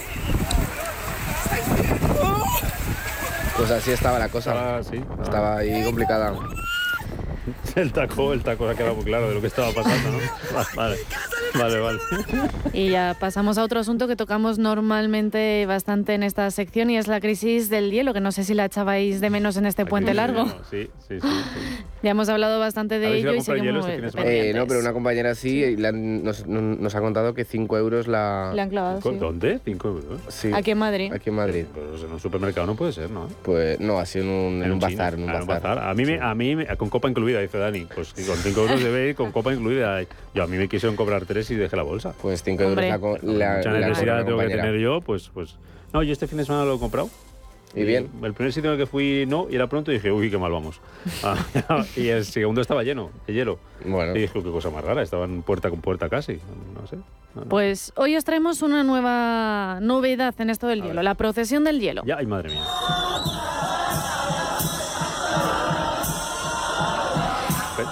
[3.56, 4.76] Pues así estaba la cosa.
[4.76, 5.02] Ah, sí.
[5.22, 6.34] Estaba ahí complicada.
[7.74, 10.18] El taco, el taco ha quedado muy claro de lo que estaba pasando, ¿no?
[10.76, 10.98] Vale.
[11.58, 11.98] Vale, vale.
[12.72, 17.06] Y ya pasamos a otro asunto que tocamos normalmente bastante en esta sección y es
[17.06, 20.14] la crisis del hielo, que no sé si la echabais de menos en este puente
[20.14, 20.46] largo.
[20.70, 21.20] Sí, sí, sí.
[21.20, 21.84] sí.
[22.02, 23.86] Ya hemos hablado bastante de ¿Habéis ido a ello y seguimos?
[24.24, 27.78] Eh, no, pero una compañera sí y le han- nos, nos ha contado que 5
[27.78, 28.50] euros la...
[28.56, 29.16] Le han clavado, sí.
[29.20, 29.60] ¿Dónde?
[29.64, 30.20] ¿Cinco euros?
[30.26, 31.12] Sí, Aquí en Madrid.
[31.12, 31.64] aquí en Madrid.
[31.72, 33.28] Pues en un supermercado no puede ser, ¿no?
[33.44, 35.14] Pues no, sido en un, en un bazar.
[35.14, 35.78] En un Ah, bazar.
[35.78, 37.86] A mí, me, a mí me- con copa incluida, dice Dani.
[37.94, 40.00] Pues con 5 euros debe ir con copa incluida.
[40.34, 42.14] Yo a mí me quisieron cobrar 3 y dejé la bolsa.
[42.22, 44.62] Pues 5 euros la, co- la, Mucha la necesidad tengo que compañera.
[44.62, 45.56] tener yo, pues, pues...
[45.92, 47.08] No, yo este fin de semana lo he comprado.
[47.74, 48.10] Y bien.
[48.22, 50.36] El primer sitio en el que fui no, y era pronto y dije, uy, qué
[50.38, 50.80] mal vamos.
[51.22, 53.58] Ah, y el segundo estaba lleno, de hielo.
[53.84, 56.38] Bueno, Y dije, qué cosa más rara, estaban puerta con puerta casi.
[56.78, 56.96] No sé.
[56.96, 57.48] No, no.
[57.48, 61.04] Pues hoy os traemos una nueva novedad en esto del A hielo, ver.
[61.04, 62.02] la procesión del hielo.
[62.04, 62.62] Ya, ay, madre mía.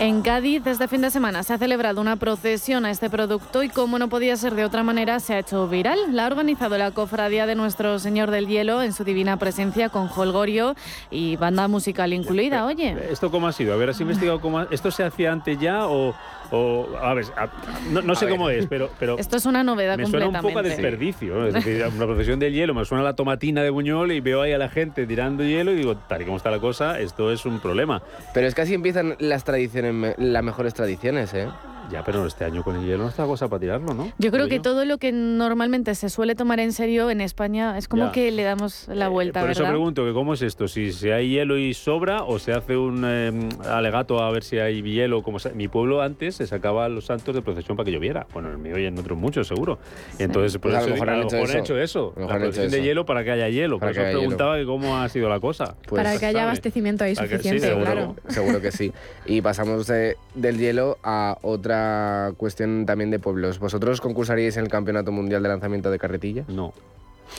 [0.01, 3.69] En Cádiz, este fin de semana, se ha celebrado una procesión a este producto y
[3.69, 5.99] como no podía ser de otra manera, se ha hecho viral.
[6.17, 10.09] La ha organizado la cofradía de Nuestro Señor del Hielo en su divina presencia con
[10.17, 10.75] holgorio
[11.11, 12.97] y banda musical incluida, oye.
[13.11, 13.75] ¿Esto cómo ha sido?
[13.75, 16.15] A ver, ¿has investigado cómo ha- ¿Esto se hacía antes ya o...?
[16.51, 17.49] O- a ver, a-
[17.91, 18.35] no, no sé ver.
[18.35, 18.91] cómo es, pero...
[18.99, 21.47] pero Esto es una novedad me suena un poco a desperdicio, ¿no?
[21.47, 24.53] Es decir, una procesión del hielo, me suena la tomatina de Buñol y veo ahí
[24.53, 27.45] a la gente tirando hielo y digo, tal y como está la cosa, esto es
[27.47, 28.03] un problema.
[28.35, 31.49] pero es que así empiezan las tradiciones, las mejores tradiciones, ¿eh?
[31.91, 34.13] Ya, pero este año con el hielo no está cosa para tirarlo, ¿no?
[34.19, 37.89] Yo creo que todo lo que normalmente se suele tomar en serio en España es
[37.89, 38.13] como Ya.
[38.13, 41.11] que le damos la Eh, vuelta, Por eso pregunto que cómo es esto, si, si
[41.11, 45.23] hay hielo y sobra o se hace un eh, alegato a ver si hay hielo.
[45.23, 48.27] Como se- mi pueblo antes se sacaba a los santos de procesión para que lloviera.
[48.33, 49.79] Bueno, en el mío y en otros muchos seguro.
[50.19, 51.59] Entonces, por Pues a lo mejor han hecho eso.
[51.59, 52.15] hecho eso.
[52.17, 52.85] A La hecho procesión de eso.
[52.87, 53.79] hielo para que haya hielo.
[53.79, 55.77] Para Por que eso preguntaba que cómo ha sido la cosa.
[55.89, 57.85] Pues, Para que haya abastecimiento ahí Para que- sí, suficiente, seguro.
[57.85, 58.17] claro.
[58.29, 58.93] Seguro que sí.
[59.27, 63.59] Y pasamos de- del hielo a otra cuestión también de pueblos.
[63.59, 66.45] ¿Vosotros concursaríais en el Campeonato Mundial de Lanzamiento de Carretilla?
[66.49, 66.73] No,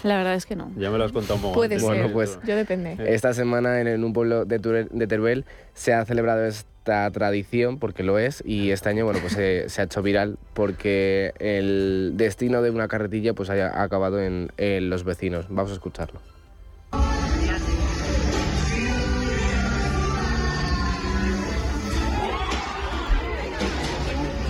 [0.03, 0.71] La verdad es que no.
[0.77, 1.53] ya me lo has contado un poco.
[1.55, 1.87] Puede antes.
[1.87, 1.97] ser.
[1.99, 2.97] Bueno, pues, Yo depende.
[3.13, 7.77] Esta semana en, en un pueblo de, Ture- de Teruel se ha celebrado esta tradición,
[7.77, 12.13] porque lo es, y este año bueno, pues, se, se ha hecho viral porque el
[12.15, 15.45] destino de una carretilla pues, haya- ha acabado en, en los vecinos.
[15.49, 16.19] Vamos a escucharlo.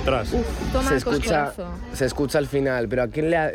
[0.05, 0.31] Tras.
[0.73, 1.53] Toma se, el escucha,
[1.93, 3.51] se escucha al final, pero ¿a quién le ha,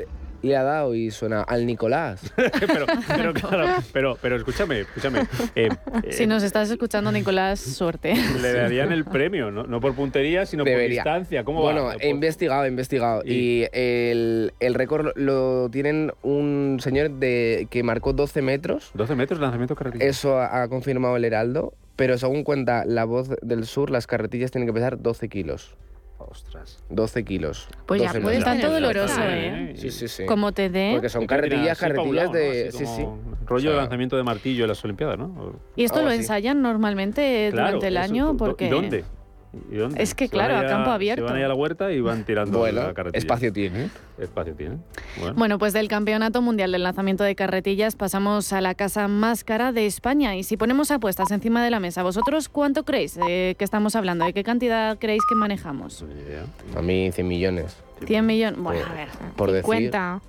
[0.47, 0.95] le ha dado?
[0.95, 2.21] Y suena al Nicolás.
[2.37, 5.21] pero, pero, claro, pero, pero escúchame, escúchame.
[5.55, 5.69] eh,
[6.05, 8.15] eh, Si nos estás escuchando, Nicolás, suerte.
[8.41, 11.03] Le darían el premio, no, no por puntería, sino Debería.
[11.03, 11.45] por distancia.
[11.45, 11.95] ¿Cómo bueno, va?
[12.01, 13.23] he investigado, he investigado.
[13.25, 18.91] Y- Y, el, el récord lo tienen un señor de que marcó 12 metros.
[18.95, 20.05] 12 metros de lanzamiento carretilla.
[20.05, 21.75] Eso ha, ha confirmado el Heraldo.
[21.97, 25.75] Pero según cuenta la voz del sur, las carretillas tienen que pesar 12 kilos.
[26.29, 26.83] Ostras.
[26.91, 27.69] 12 kilos.
[27.87, 28.53] Pues ya 12 puede metros.
[28.53, 29.73] Tanto tener doloroso, fuerza, ¿eh?
[29.77, 30.27] Sí, sí, sí.
[30.27, 30.91] Como te dé.
[30.93, 32.33] Porque son ¿De carretillas, carretillas ¿no?
[32.33, 32.69] de...
[32.69, 33.07] Así Sí, sí.
[33.47, 35.55] Rollo O de sea, lanzamiento de martillo en las Olimpiadas, ¿no?
[35.77, 36.19] ¿Y esto lo así.
[36.19, 38.27] ensayan normalmente Claro, durante el eso, año?
[38.33, 39.05] ¿dó- Porque ¿Y dónde?
[39.71, 40.03] ¿Y dónde?
[40.03, 41.25] Es que, Se claro, a campo Se abierto.
[41.25, 43.19] van ahí a la huerta y van tirando Bueno, la carretilla.
[43.19, 43.91] espacio tiene.
[44.19, 44.77] Espacio tiene.
[45.19, 45.35] Bueno.
[45.37, 49.73] Bueno, pues del Campeonato Mundial del Lanzamiento de Carretillas pasamos a la casa más cara
[49.73, 50.37] de España.
[50.37, 54.25] Y si ponemos apuestas encima de la mesa, ¿vosotros cuánto creéis eh, que estamos hablando?
[54.25, 56.05] ¿De qué cantidad creéis que manejamos?
[56.77, 57.77] A mí 100 millones.
[58.07, 58.61] 100 millones.
[58.61, 60.21] Bueno, Por- a ver, Por decir, Cuenta.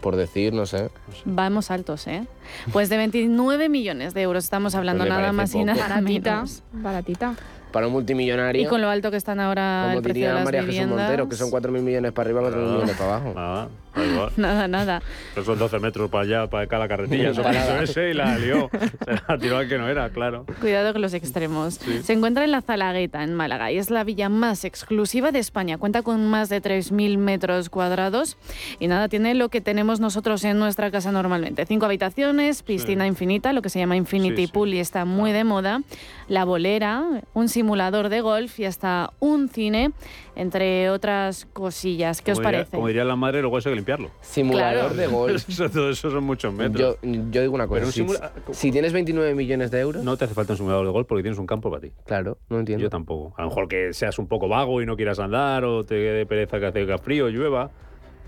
[0.00, 0.88] Por decir, no sé.
[1.24, 2.24] vamos altos, ¿eh?
[2.72, 6.34] Pues de 29 millones de euros estamos hablando, Pues nada más y nada Baratita.
[6.36, 6.62] menos.
[6.72, 7.34] Baratita.
[7.72, 10.34] Para un multimillonario, Y con lo alto que están ahora como el precio de diría
[10.34, 10.98] las María Jesús viviendas.
[10.98, 12.72] Montero, que son 4.000 millones para arriba, 4.000 Claro.
[12.72, 13.32] millones para abajo.
[13.34, 14.32] Nada, da igual.
[14.36, 15.02] Nada, nada.
[15.34, 17.30] Pero son 12 metros para allá, para acá la carretilla.
[17.30, 18.70] Eso hizo ese y la lió.
[19.04, 20.46] Se la tiró al que no era, claro.
[20.60, 21.74] Cuidado con los extremos.
[21.74, 22.02] Sí.
[22.02, 25.76] Se encuentra en la Zalagueta, en Málaga, y es la villa más exclusiva de España.
[25.76, 28.36] Cuenta con más de 3.000 metros cuadrados
[28.78, 31.66] y nada, tiene lo que tenemos nosotros en nuestra casa normalmente.
[31.66, 34.52] Cinco habitaciones, piscina infinita, lo que se llama Infinity Sí, sí.
[34.52, 35.82] Pool y está muy de moda,
[36.28, 39.90] la bolera, un simulador de golf y hasta un cine,
[40.36, 42.22] entre otras cosillas.
[42.22, 42.76] ¿Qué os Como diría- parece?
[42.76, 44.10] Como diría la madre, luego eso hay que limpiarlo.
[44.20, 44.94] Simulador Claro.
[44.94, 45.48] de golf.
[45.48, 46.96] Eso, todo eso son muchos metros.
[47.02, 47.80] Yo, yo digo una cosa.
[47.80, 50.86] Pero un si, si tienes 29 millones de euros, No te hace falta un simulador
[50.86, 51.90] de golf porque tienes un campo para ti.
[52.04, 52.82] claro, no entiendo.
[52.84, 53.34] Yo tampoco.
[53.36, 56.24] A lo mejor que seas un poco vago y no quieras andar o te dé
[56.24, 57.70] pereza que hace frío, llueva.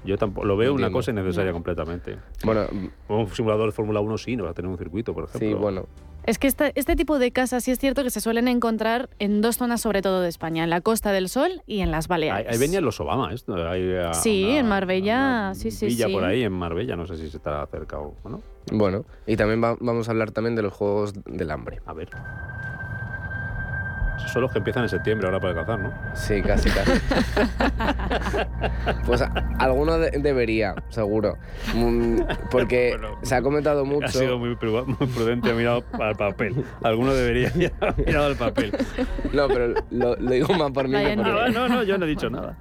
[0.04, 0.98] Yo tampoco lo veo una Entiendo.
[0.98, 2.16] cosa innecesaria completamente.
[2.44, 2.66] Bueno,
[3.08, 5.48] Un simulador de Fórmula 1 sí, no va a tener un circuito, por ejemplo.
[5.48, 5.86] sí, bueno.
[6.28, 9.40] Es que esta- este tipo de casas sí es cierto que se suelen encontrar en
[9.40, 12.08] dos zonas sobre todo de España, en la Costa del Sol y en las Ahí,
[12.10, 12.52] Baleares.
[12.52, 13.30] ahí venían los Obama.
[13.30, 16.12] Hay a- Sí, una- en Marbella, una sí, sí, Villa sí.
[16.12, 18.42] por ahí, en Marbella, no sé si se estará cerca o o no.
[18.70, 21.80] Bueno, y también va- vamos a hablar también de los Juegos del Hambre.
[21.86, 22.10] A ver.
[24.28, 25.92] Son los que empiezan en septiembre ahora para cazar, ¿no?
[26.14, 26.92] Sí, casi, casi.
[29.06, 29.22] pues
[29.58, 31.38] alguno debería, seguro.
[31.74, 34.06] Mm, porque se ha comentado mucho.
[34.06, 36.64] Ha sido muy, prudente, ha mirado al papel.
[36.82, 38.72] Alguno debería haber mirado al papel.
[39.32, 41.16] No, pero lo, digo más por mí.
[41.16, 42.56] No, no, no, yo no he dicho nada.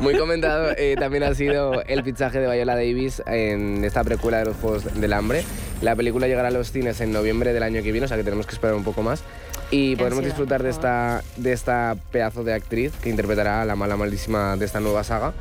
[0.00, 4.46] Muy comentado eh, también ha sido el fichaje de Viola Davis en esta precuela de
[4.46, 5.44] los Juegos del Hambre.
[5.82, 8.24] La película llegará a los cines en noviembre del año que viene, o sea que
[8.24, 9.24] tenemos que esperar un poco más.
[9.70, 13.96] Y podremos disfrutar de esta, de esta pedazo de actriz que interpretará a la mala
[13.96, 15.32] malísima de esta nueva saga.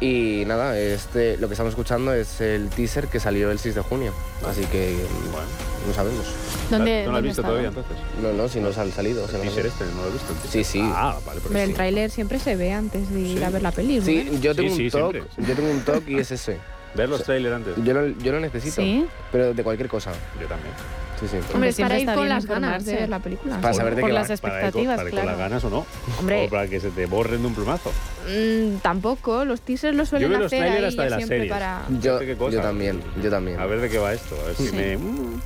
[0.00, 3.80] Y nada, este, lo que estamos escuchando es el teaser que salió el 6 de
[3.80, 4.14] junio.
[4.48, 4.96] Así que,
[5.32, 5.46] bueno,
[5.86, 6.24] no sabemos.
[6.70, 7.96] ¿Dónde, ¿No lo has visto todavía entonces?
[8.22, 9.24] No, no, si no se han salido.
[9.24, 10.34] ¿El teaser este no lo he visto?
[10.48, 10.80] Sí, sí.
[10.82, 14.06] Ah, vale, pero el tráiler siempre se ve antes de ir a ver la película.
[14.06, 15.24] Sí, yo tengo un toque.
[15.36, 16.58] Yo tengo un toque y es ese.
[16.94, 17.74] Ver los trailers antes.
[17.84, 18.80] Yo lo, yo lo necesito.
[18.80, 19.06] ¿Sí?
[19.30, 20.10] Pero de cualquier cosa.
[20.40, 20.72] Yo también.
[21.20, 21.36] Sí, sí.
[21.52, 23.60] Hombre, para ir con las ganas de ver la película.
[23.60, 24.34] Para saber de Por qué las va.
[24.34, 25.26] expectativas, para ir, claro.
[25.28, 25.86] con las ganas o no.
[26.18, 26.46] Hombre.
[26.46, 27.90] O para que se te borren de un plumazo.
[28.28, 31.38] Mm, tampoco, los teasers lo suelen Yo veo los hacer ahí hasta de las siempre
[31.38, 31.52] series.
[31.52, 31.82] para...
[32.00, 33.58] Yo, también, yo también.
[33.58, 34.36] A ver de qué va esto.
[34.40, 34.76] A ver si Sí.
[34.76, 34.96] me.
[34.96, 35.40] mm,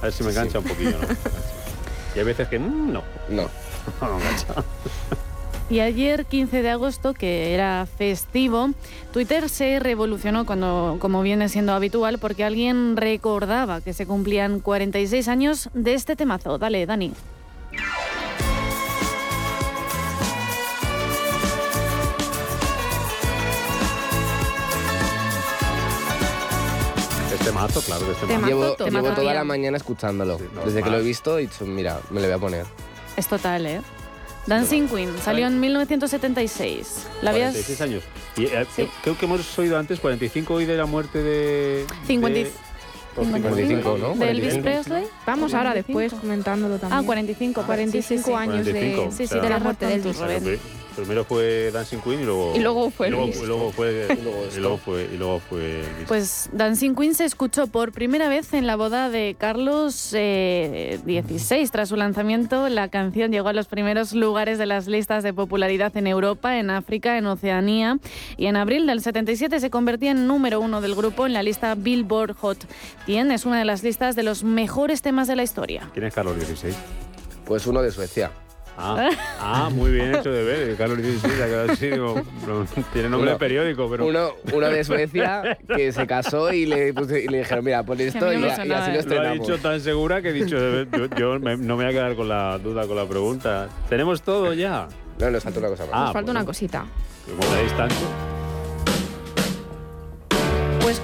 [0.00, 1.06] a ver si me engancha un poquillo, ¿no?
[2.14, 3.02] Y hay veces que mm, no.
[3.28, 3.48] No.
[4.00, 4.54] No me engancha.
[5.68, 8.70] Y ayer, 15 de agosto, que era festivo,
[9.12, 15.26] Twitter se revolucionó cuando, como viene siendo habitual, porque alguien recordaba que se cumplían 46
[15.26, 16.58] años de este temazo.
[16.58, 17.12] Dale, Dani.
[27.32, 28.40] Este mazo, claro, este Temazo.
[28.40, 28.46] mazo.
[28.48, 30.38] Llevo, Temazo llevo toda la mañana escuchándolo.
[30.54, 32.66] no, Desde que lo he visto, he dicho, mira, me lo voy a poner.
[33.16, 33.80] Es total, ¿eh?
[34.46, 37.06] Dancing Queen salió en 1976.
[37.22, 37.52] ¿La habías...?
[37.52, 38.02] 46 años.
[38.36, 38.88] Y, eh, Sí.
[39.02, 41.84] Creo que hemos oído antes 45 hoy de la muerte de.
[42.06, 42.50] 50 de-
[43.14, 44.14] 45, ¿no?
[44.14, 44.62] ¿De Elvis 45.
[44.62, 45.04] Presley?
[45.26, 45.98] Vamos ahora 45.
[46.00, 47.00] después comentándolo también.
[47.00, 47.62] Ah, 45.
[47.64, 48.32] 45 sí, sí, sí.
[48.34, 50.60] años 45, de, o Sí, sí, sea, de la muerte de razón tú, Elvis.
[50.96, 52.52] Primero- fue Dancing Queen y luego.
[52.56, 53.42] Y luego fue y luego, Elvis.
[53.42, 54.06] y luego fue.
[54.18, 54.60] Y luego y esto.
[54.60, 55.08] luego fue.
[55.12, 56.08] Y luego fue Elvis.
[56.08, 61.68] Pues Dancing Queen se escuchó por primera vez en la boda de Carlos eh, XVI.
[61.70, 65.96] Tras su lanzamiento, la canción llegó a los primeros lugares de las listas de popularidad
[65.96, 67.98] en Europa, en África, en Oceanía.
[68.36, 71.74] Y en abril del 77 se convertía en número uno del grupo en la lista
[71.74, 72.66] Billboard Hot
[73.04, 73.32] 100.
[73.32, 75.90] Es una de las listas de los mejores temas de la historia.
[75.92, 76.74] ¿Quién es Carlos XVI?
[77.44, 78.30] Pues uno de Suecia.
[78.78, 79.08] Ah,
[79.40, 80.76] ah, muy bien hecho de ver.
[80.76, 80.98] Carlos
[81.70, 82.14] así, digo,
[82.46, 84.06] no, tiene nombre Uno- de periódico, pero.
[84.06, 88.00] Uno, uno de Suecia que se casó y le, puse- y le dijeron, mira, pon
[88.00, 88.78] esto a y, no me y así lo ¿eh?
[88.78, 89.46] Lo ha estrenamos.
[89.46, 92.28] dicho tan segura que he dicho, yo, yo me- no me voy a quedar con
[92.28, 93.68] la duda, con la pregunta.
[93.88, 94.88] ¿Tenemos todo ya?
[95.18, 95.92] No, nos falta una cosa más.
[95.94, 96.40] Ah, Nos falta bueno.
[96.40, 96.84] una cosita.
[97.26, 97.94] Como dais tanto.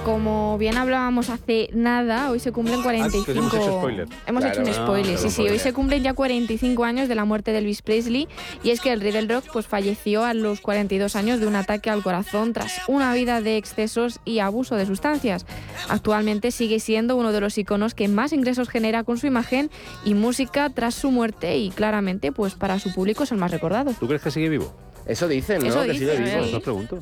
[0.03, 3.31] Como bien hablábamos hace nada, hoy se cumplen 45...
[3.31, 4.07] Ah, hemos hecho spoiler.
[4.27, 4.61] Hemos Claro.
[4.61, 5.41] hecho un Ah, spoiler, sí, sí.
[5.43, 8.27] Hoy se cumplen ya 45 años de la muerte de Elvis Presley
[8.63, 11.55] y es que el rey del rock pues, falleció a los 42 años de un
[11.55, 15.45] ataque al corazón tras una vida de excesos y abuso de sustancias.
[15.87, 19.71] Actualmente sigue siendo uno de los iconos que más ingresos genera con su imagen
[20.03, 23.93] y música tras su muerte y claramente pues para su público es el más recordado.
[23.97, 24.73] ¿Tú crees que sigue vivo?
[25.05, 25.67] Eso dicen, ¿no?
[25.67, 26.41] Eso que sigue vivo.
[26.45, 26.55] ver.
[26.55, 26.99] Os pregunto.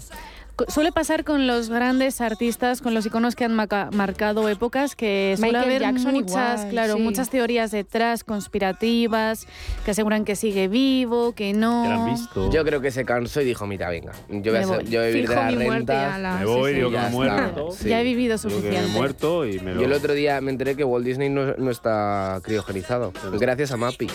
[0.67, 5.53] Suele pasar con los grandes artistas, con los iconos que han marcado épocas, que suele
[5.53, 7.01] Michael haber Jackson muchas, igual, claro, sí.
[7.01, 9.47] muchas teorías detrás, conspirativas,
[9.85, 11.83] que aseguran que sigue vivo, que no.
[11.83, 12.49] Que la han visto.
[12.51, 14.85] Yo creo que se cansó y dijo, mira, venga, yo voy a, ser- voy.
[14.85, 16.15] yo voy a vivir de la mi muerte renta.
[16.15, 16.95] a la- me voy, sí, digo sí.
[16.95, 17.69] que me ya he muerto.
[17.85, 18.97] Ya he vivido Digo que me he suficiente.
[18.97, 19.81] muerto y me lo.
[19.81, 23.11] Yo el otro día me enteré que Walt Disney no, no está criogenizado.
[23.33, 24.07] Gracias a Mappy.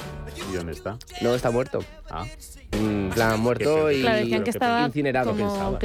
[0.52, 0.96] ¿Y dónde está?
[1.22, 1.80] No está muerto.
[2.10, 2.24] Ah.
[2.72, 5.78] En plan, muerto y Claro, decían que estaba incinerado, como pensaba.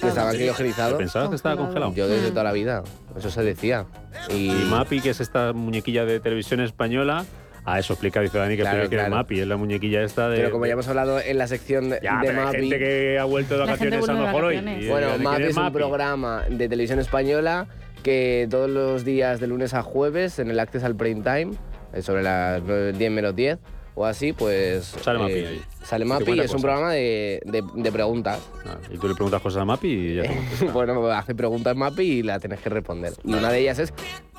[0.00, 0.98] Que estaba criogenizado.
[0.98, 1.92] ¿Pensabas que estaba congelado?
[1.94, 2.30] Yo desde Mm.
[2.30, 2.82] toda la vida.
[3.16, 3.86] Eso se decía.
[4.30, 7.24] Y, Y Mapi, que es esta muñequilla de televisión española.
[7.64, 9.14] Ah, eso explica, dice Dani, que Claro, explica que claro.
[9.14, 10.36] es Mapi, es la muñequilla esta de.
[10.38, 12.78] Pero como ya hemos hablado en la sección de, Ya, de pero hay Mappy, gente
[12.78, 14.56] que ha vuelto de vacaciones a lo mejor hoy.
[14.56, 15.74] y- Bueno, y- ¿quién Mappy es un Mapi?
[15.74, 17.66] programa de televisión española
[18.02, 21.56] que todos los días de lunes a jueves en el Access al Prime Time,
[21.92, 23.58] eh, sobre las 9, 10 menos 10
[23.98, 24.84] o así, pues...
[25.02, 25.60] Sale Mapi ahí.
[25.82, 28.38] Sale Mapi y es un programa de, de- de preguntas.
[28.64, 32.02] Ah, y tú le preguntas cosas a Mapi y ya te bueno, hace preguntas Mapi
[32.02, 33.12] y la tenés que responder.
[33.24, 33.92] Y una de ellas es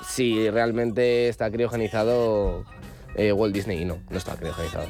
[0.07, 2.63] si realmente está criogenizado
[3.15, 3.81] eh, Walt Disney.
[3.81, 4.87] Y no, no está criogenizado.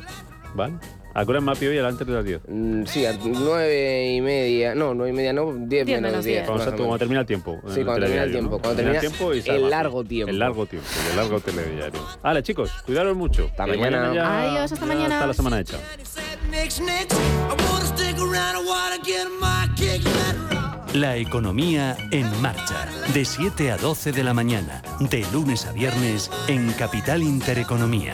[0.53, 0.73] ¿Vale?
[1.19, 1.77] ¿A qué hora hoy?
[1.77, 2.41] A las antes de las 10.
[2.47, 6.25] Mm, sí, a nueve y media, no, nueve y media, no, diez, Diez menos menos
[6.25, 6.37] diez.
[6.37, 6.45] diez.
[6.47, 6.99] Cuando, más se- o cuando menos.
[6.99, 7.59] termina el tiempo.
[7.67, 8.59] Sí, el cuando termina el tiempo, ¿no?
[8.61, 10.29] cuando Termina termina y sale el largo tiempo.
[10.31, 11.99] El largo tiempo, el largo telediario.
[12.23, 13.47] Vale, chicos, cuidaros mucho.
[13.51, 14.13] Hasta que mañana.
[14.13, 15.15] ya- Adiós, hasta mañana.
[15.15, 15.77] Está la semana hecha.
[20.93, 22.87] La economía en marcha.
[23.13, 24.81] De 7 a 12 de la mañana.
[24.99, 28.13] De lunes a viernes en Capital Intereconomía.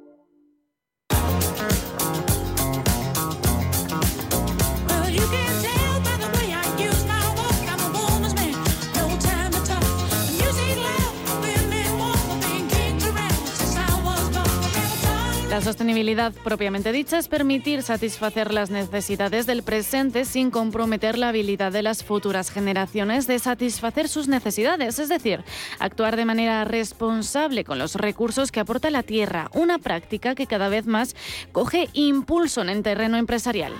[15.61, 21.71] La sostenibilidad propiamente dicha es permitir satisfacer las necesidades del presente sin comprometer la habilidad
[21.71, 25.43] de las futuras generaciones de satisfacer sus necesidades, es decir,
[25.77, 30.67] actuar de manera responsable con los recursos que aporta la tierra, una práctica que cada
[30.67, 31.15] vez más
[31.51, 33.73] coge impulso en el terreno empresarial.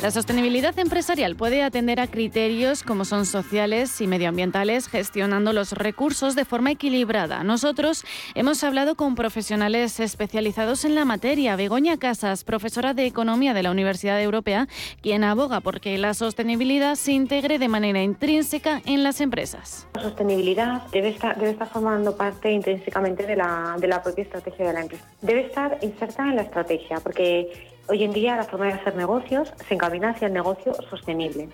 [0.00, 6.36] La sostenibilidad empresarial puede atender a criterios como son sociales y medioambientales, gestionando los recursos
[6.36, 7.42] de forma equilibrada.
[7.42, 8.04] Nosotros
[8.36, 11.56] hemos hablado con profesionales especializados en la materia.
[11.56, 14.68] Begoña Casas, profesora de Economía de la Universidad Europea,
[15.02, 19.88] quien aboga porque la sostenibilidad se integre de manera intrínseca en las empresas.
[19.96, 24.68] La sostenibilidad debe estar, debe estar formando parte intrínsecamente de la, de la propia estrategia
[24.68, 25.04] de la empresa.
[25.22, 29.50] Debe estar inserta en la estrategia, porque Hoy en día la forma de hacer negocios
[29.66, 31.48] se encamina hacia el negocio sostenible.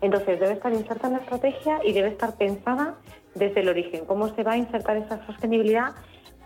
[0.00, 2.96] Entonces debe estar inserta en la estrategia y debe estar pensada
[3.36, 4.04] desde el origen.
[4.04, 5.92] ¿Cómo se va a insertar esa sostenibilidad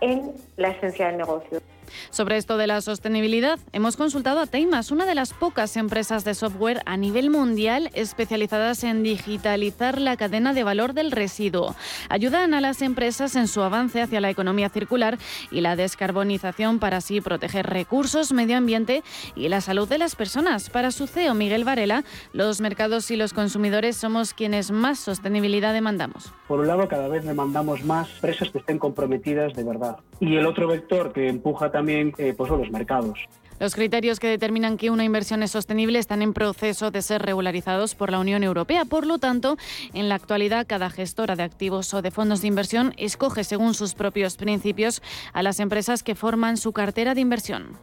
[0.02, 1.62] en la esencia del negocio?
[2.10, 6.34] Sobre esto de la sostenibilidad, hemos consultado a Teimas, una de las pocas empresas de
[6.34, 11.74] software a nivel mundial especializadas en digitalizar la cadena de valor del residuo.
[12.08, 15.18] Ayudan a las empresas en su avance hacia la economía circular
[15.50, 19.02] y la descarbonización para así proteger recursos, medio ambiente
[19.34, 20.70] y la salud de las personas.
[20.70, 26.32] Para su CEO Miguel Varela, los mercados y los consumidores somos quienes más sostenibilidad demandamos.
[26.46, 29.98] Por un lado, cada vez demandamos más empresas que estén comprometidas de verdad.
[30.20, 33.18] Y el otro vector que empuja también eh, pues los mercados.
[33.60, 37.94] Los criterios que determinan que una inversión es sostenible están en proceso de ser regularizados
[37.94, 38.86] por la Unión Europea.
[38.86, 39.58] Por lo tanto,
[39.92, 43.94] en la actualidad, cada gestora de activos o de fondos de inversión escoge, según sus
[43.94, 45.02] propios principios,
[45.34, 47.76] a las empresas que forman su cartera de inversión.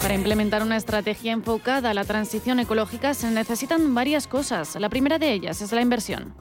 [0.00, 4.76] Para implementar una estrategia enfocada a la transición ecológica se necesitan varias cosas.
[4.76, 6.34] La primera de ellas es la inversión.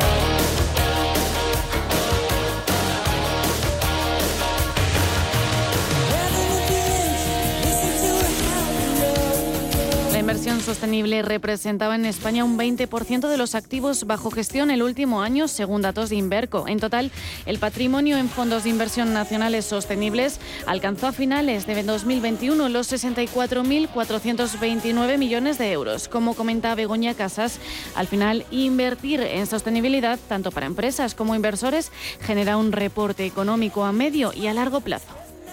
[10.30, 15.48] Inversión sostenible representaba en España un 20% de los activos bajo gestión el último año,
[15.48, 16.68] según datos de Inverco.
[16.68, 17.10] En total,
[17.48, 25.18] el patrimonio en fondos de inversión nacionales sostenibles alcanzó a finales de 2021 los 64.429
[25.18, 26.08] millones de euros.
[26.08, 27.60] Como comenta Begoña Casas,
[27.96, 33.92] al final invertir en sostenibilidad, tanto para empresas como inversores, genera un reporte económico a
[33.92, 35.08] medio y a largo plazo.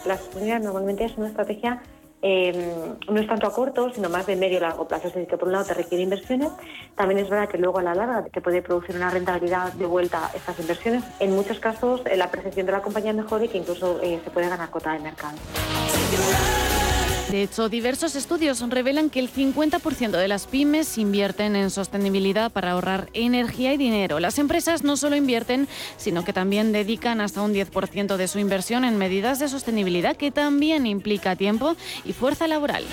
[0.04, 1.80] La sostenibilidad normalmente es una estrategia
[2.28, 2.52] eh,
[3.08, 5.06] no es tanto a corto, sino más de medio y largo plazo.
[5.06, 6.50] Es decir, que por un lado te requiere inversiones,
[6.96, 10.32] también es verdad que luego a la larga te puede producir una rentabilidad de vuelta
[10.34, 11.04] estas inversiones.
[11.20, 14.20] En muchos casos eh, la percepción de la compañía es mejor y que incluso eh,
[14.24, 15.36] se puede ganar cuota de mercado.
[17.30, 22.70] De hecho, diversos estudios revelan que el 50% de las pymes invierten en sostenibilidad para
[22.70, 24.20] ahorrar energía y dinero.
[24.20, 25.66] Las empresas no solo invierten,
[25.96, 30.30] sino que también dedican hasta un 10% de su inversión en medidas de sostenibilidad, que
[30.30, 31.74] también implica tiempo
[32.04, 32.84] y fuerza laboral.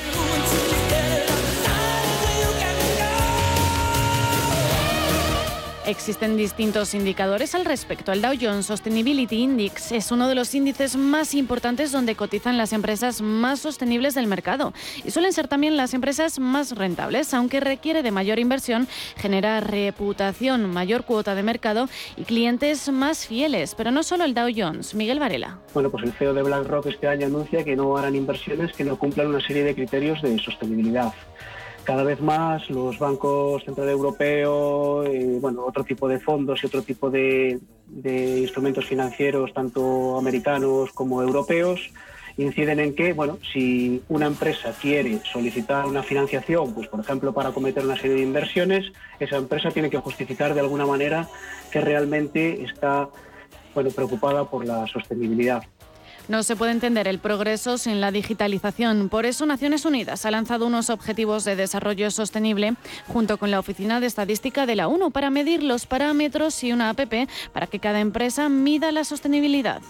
[5.86, 8.14] Existen distintos indicadores al respecto.
[8.14, 12.72] El Dow Jones Sustainability Index es uno de los índices más importantes donde cotizan las
[12.72, 14.74] empresas más sostenibles del mercado
[15.04, 20.72] y suelen ser también las empresas más rentables, aunque requiere de mayor inversión, genera reputación,
[20.72, 23.76] mayor cuota de mercado y clientes más fieles.
[23.76, 24.96] Pero no solo el Dow Jones.
[24.96, 25.60] Miguel Varela.
[25.74, 28.98] Bueno, pues el CEO de BlackRock este año anuncia que no harán inversiones que no
[28.98, 31.14] cumplan una serie de criterios de sostenibilidad
[31.84, 36.82] cada vez más los bancos central europeos, eh, bueno, otro tipo de fondos y otro
[36.82, 37.60] tipo de,
[38.04, 41.92] instrumentos financieros, tanto americanos como europeos,
[42.38, 47.52] inciden en que, bueno, si una empresa quiere solicitar una financiación, pues por ejemplo para
[47.52, 51.28] cometer una serie de inversiones, esa empresa tiene que justificar de alguna manera
[51.72, 53.10] que realmente está,
[53.76, 55.64] bueno, preocupada por la sostenibilidad.
[56.28, 59.10] No se puede entender el progreso sin la digitalización.
[59.10, 62.76] Por eso Naciones Unidas ha lanzado unos objetivos de desarrollo sostenible
[63.08, 66.90] junto con la Oficina de Estadística de la ONU para medir los parámetros y una
[66.90, 69.82] APP para que cada empresa mida la sostenibilidad.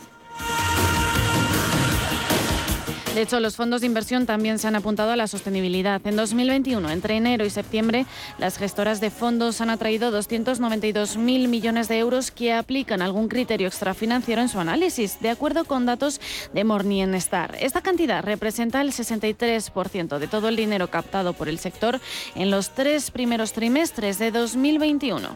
[3.14, 6.02] De hecho, los fondos de inversión también se han apuntado a la sostenibilidad.
[6.06, 8.08] En 2021, entre enero y septiembre,
[8.40, 14.42] las gestoras de fondos han atraído 292.000 millones de euros que aplican algún criterio extrafinanciero
[14.42, 16.20] en su análisis, de acuerdo con datos
[16.54, 17.56] de Morningstar.
[17.60, 22.00] Esta cantidad representa el 63% de todo el dinero captado por el sector
[22.34, 25.30] en los tres primeros trimestres de 2021.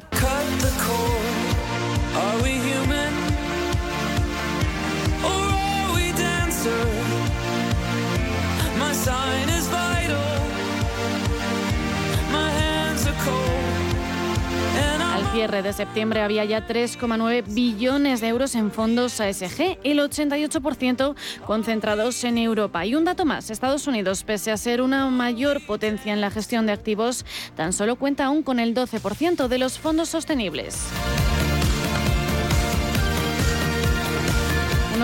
[15.38, 21.14] Cierre de septiembre había ya 3,9 billones de euros en fondos ASG, el 88%
[21.46, 22.88] concentrados en Europa.
[22.88, 26.66] Y un dato más, Estados Unidos, pese a ser una mayor potencia en la gestión
[26.66, 27.24] de activos,
[27.56, 30.88] tan solo cuenta aún con el 12% de los fondos sostenibles.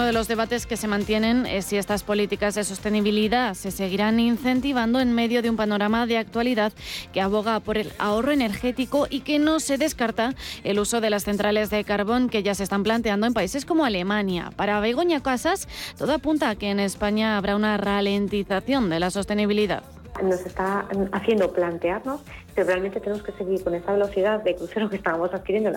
[0.03, 4.19] Uno de los debates que se mantienen es si estas políticas de sostenibilidad se seguirán
[4.19, 6.73] incentivando en medio de un panorama de actualidad
[7.13, 10.35] que aboga por el ahorro energético y que no se descarta
[10.65, 13.85] el uso de las centrales de carbón que ya se están planteando en países como
[13.85, 14.49] Alemania.
[14.57, 19.83] Para Begoña Casas, todo apunta a que en España habrá una ralentización de la sostenibilidad
[20.21, 22.21] nos está haciendo plantearnos
[22.53, 25.71] si realmente tenemos que seguir con esa velocidad de crucero que estábamos adquiriendo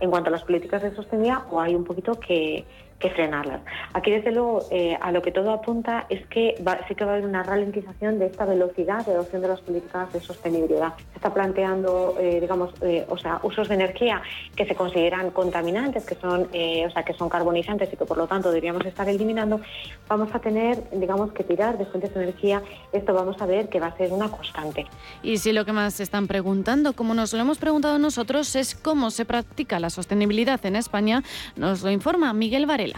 [0.00, 2.66] en cuanto a las políticas de sostenibilidad o hay un poquito que,
[3.00, 3.62] que frenarlas.
[3.94, 6.54] Aquí, desde luego, eh, a lo que todo apunta es que
[6.86, 10.12] sí que va a haber una ralentización de esta velocidad de adopción de las políticas
[10.12, 10.92] de sostenibilidad.
[11.12, 14.22] Se está planteando, eh, digamos, eh, o sea, usos de energía
[14.54, 18.26] que se consideran contaminantes, que son, o sea, que son carbonizantes y que por lo
[18.26, 19.60] tanto deberíamos estar eliminando.
[20.06, 22.62] Vamos a tener, digamos, que tirar de fuentes de energía.
[22.92, 24.86] Esto vamos a ver que va a ser una constante.
[25.22, 28.74] Y si lo que más se están preguntando, como nos lo hemos preguntado nosotros, es
[28.74, 31.22] cómo se practica la sostenibilidad en España,
[31.56, 32.89] nos lo informa Miguel Varela.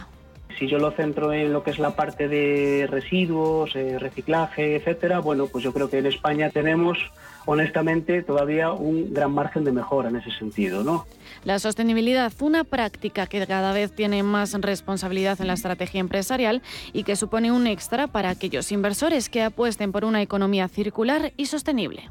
[0.59, 5.21] Si yo lo centro en lo que es la parte de residuos, eh, reciclaje, etcétera,
[5.21, 6.99] bueno, pues yo creo que en España tenemos,
[7.47, 11.07] honestamente, todavía un gran margen de mejora en ese sentido, ¿no?
[11.45, 17.03] La sostenibilidad, una práctica que cada vez tiene más responsabilidad en la estrategia empresarial y
[17.05, 22.11] que supone un extra para aquellos inversores que apuesten por una economía circular y sostenible.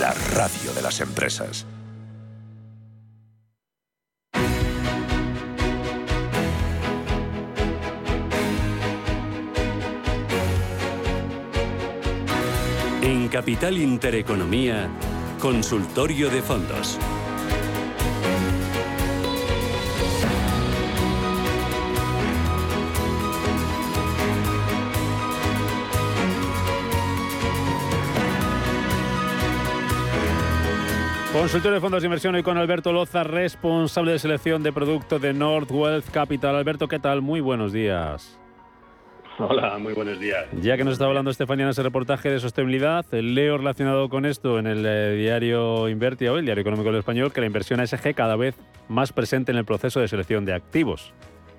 [0.00, 1.66] la radio de las empresas.
[13.02, 14.88] En Capital Intereconomía,
[15.40, 16.98] Consultorio de Fondos.
[31.42, 35.32] Consultor de fondos de inversión hoy con Alberto Loza, responsable de selección de producto de
[35.34, 36.54] North Wealth Capital.
[36.54, 37.20] Alberto, ¿qué tal?
[37.20, 38.38] Muy buenos días.
[39.40, 40.46] Hola, muy buenos días.
[40.60, 44.60] Ya que nos está hablando Estefanía en ese reportaje de sostenibilidad, leo relacionado con esto
[44.60, 48.36] en el eh, diario Invertia, el diario económico del español, que la inversión ASG cada
[48.36, 48.54] vez
[48.86, 51.12] más presente en el proceso de selección de activos.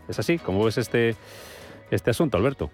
[0.08, 0.38] ¿Es así?
[0.38, 1.18] ¿Cómo ves este,
[1.92, 2.72] este asunto, Alberto?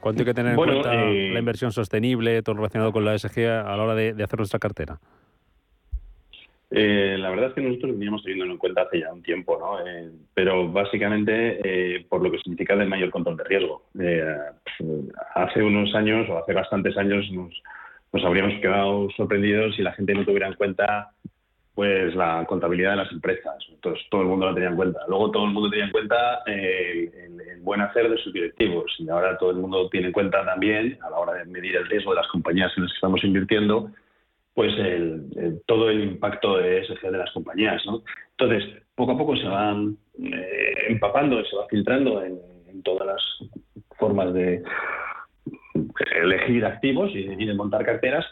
[0.00, 3.12] ¿Cuánto hay que tener en Bueno, cuenta eh, la inversión sostenible, todo relacionado con la
[3.12, 5.00] ASG a la hora de, de hacer nuestra cartera?
[6.70, 9.86] Eh, la verdad es que nosotros veníamos teniéndolo en cuenta hace ya un tiempo, ¿no?
[9.86, 13.82] Eh, pero básicamente eh, por lo que significa de mayor control de riesgo.
[14.00, 14.34] Eh,
[15.34, 17.52] hace unos años o hace bastantes años nos,
[18.12, 21.10] nos habríamos quedado sorprendidos si la gente no tuviera en cuenta
[21.76, 23.54] pues la contabilidad de las empresas.
[23.68, 25.00] Entonces todo el mundo la tenía en cuenta.
[25.06, 28.92] Luego todo el mundo tenía en cuenta eh, el, el buen hacer de sus directivos
[28.98, 31.86] y ahora todo el mundo tiene en cuenta también a la hora de medir el
[31.86, 33.90] riesgo de las compañías en las que estamos invirtiendo
[34.56, 38.02] pues el, todo el impacto ESG de las compañías, ¿no?
[38.38, 42.40] Entonces, poco a poco se van eh, empapando, se va filtrando en,
[42.82, 43.22] todas las
[43.98, 44.62] formas de
[46.22, 48.24] elegir activos y, y de montar carteras.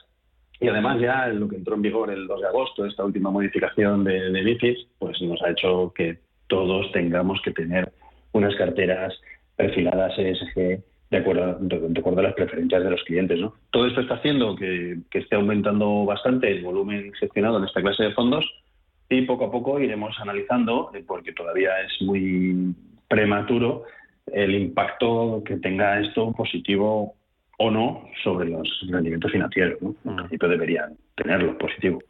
[0.61, 4.05] Y además ya lo que entró en vigor el 2 de agosto, esta última modificación
[4.05, 7.93] de, de MiFID, pues nos ha hecho que todos tengamos que tener
[8.33, 9.13] unas carteras
[9.57, 10.83] perfiladas ESG
[11.15, 13.39] de acuerdo, de, de acuerdo a las preferencias de los clientes.
[13.39, 13.55] ¿no?
[13.71, 18.03] Todo esto está haciendo que, que esté aumentando bastante el volumen gestionado en esta clase
[18.03, 18.45] de fondos
[19.09, 22.75] y poco a poco iremos analizando, eh, porque todavía es muy
[23.09, 23.85] prematuro,
[24.27, 27.15] el impacto que tenga esto positivo
[27.59, 29.81] o no sobre los rendimientos financieros.
[29.83, 29.95] ¿no?
[30.05, 32.01] En principio deberían tenerlo positivo.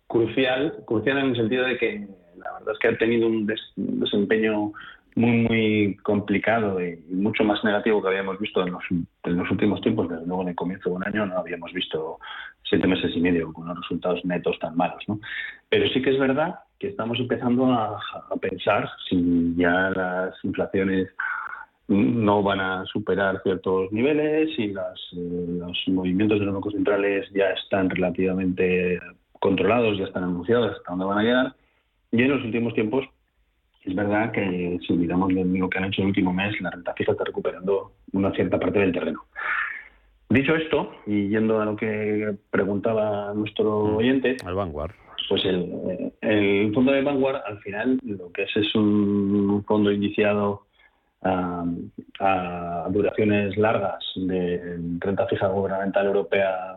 [0.08, 3.74] crucial, crucial en el sentido de que la verdad es que ha tenido un, des-
[3.76, 4.72] un desempeño
[5.16, 9.82] muy, muy complicado y mucho más negativo que habíamos visto en los, en los últimos
[9.82, 10.10] tiempos.
[10.10, 12.20] Desde luego, en el comienzo de un año no habíamos visto
[12.64, 15.04] siete meses y medio con unos resultados netos tan malos.
[15.08, 15.20] ¿no?
[15.70, 18.00] Pero sí que es verdad que estamos empezando a
[18.42, 21.10] pensar si ya las inflaciones
[21.88, 27.30] no van a superar ciertos niveles y las, eh, los movimientos de los bancos centrales
[27.34, 29.00] ya están relativamente
[29.40, 31.56] controlados, ya están anunciados hasta dónde van a llegar.
[32.12, 33.06] Y en los últimos tiempos
[33.84, 37.12] es verdad que si miramos lo que han hecho el último mes, la renta fija
[37.12, 39.26] está recuperando una cierta parte del terreno.
[40.30, 44.94] Dicho esto, y yendo a lo que preguntaba nuestro oyente, el Vanguard.
[45.30, 50.65] Pues el, el fondo de Vanguard al final lo que es es un fondo iniciado
[51.26, 51.66] a,
[52.20, 56.76] a duraciones largas de renta fija gubernamental europea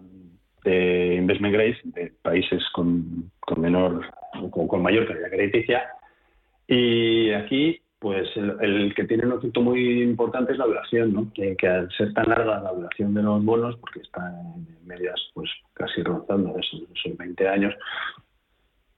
[0.64, 4.06] de investment grade de países con, con menor
[4.50, 5.88] con, con mayor calidad crediticia
[6.66, 11.32] y aquí pues el, el que tiene un efecto muy importante es la duración ¿no?
[11.34, 15.20] que, que al ser tan larga la duración de los bonos porque están en medias
[15.34, 17.74] pues casi rozando esos, esos 20 años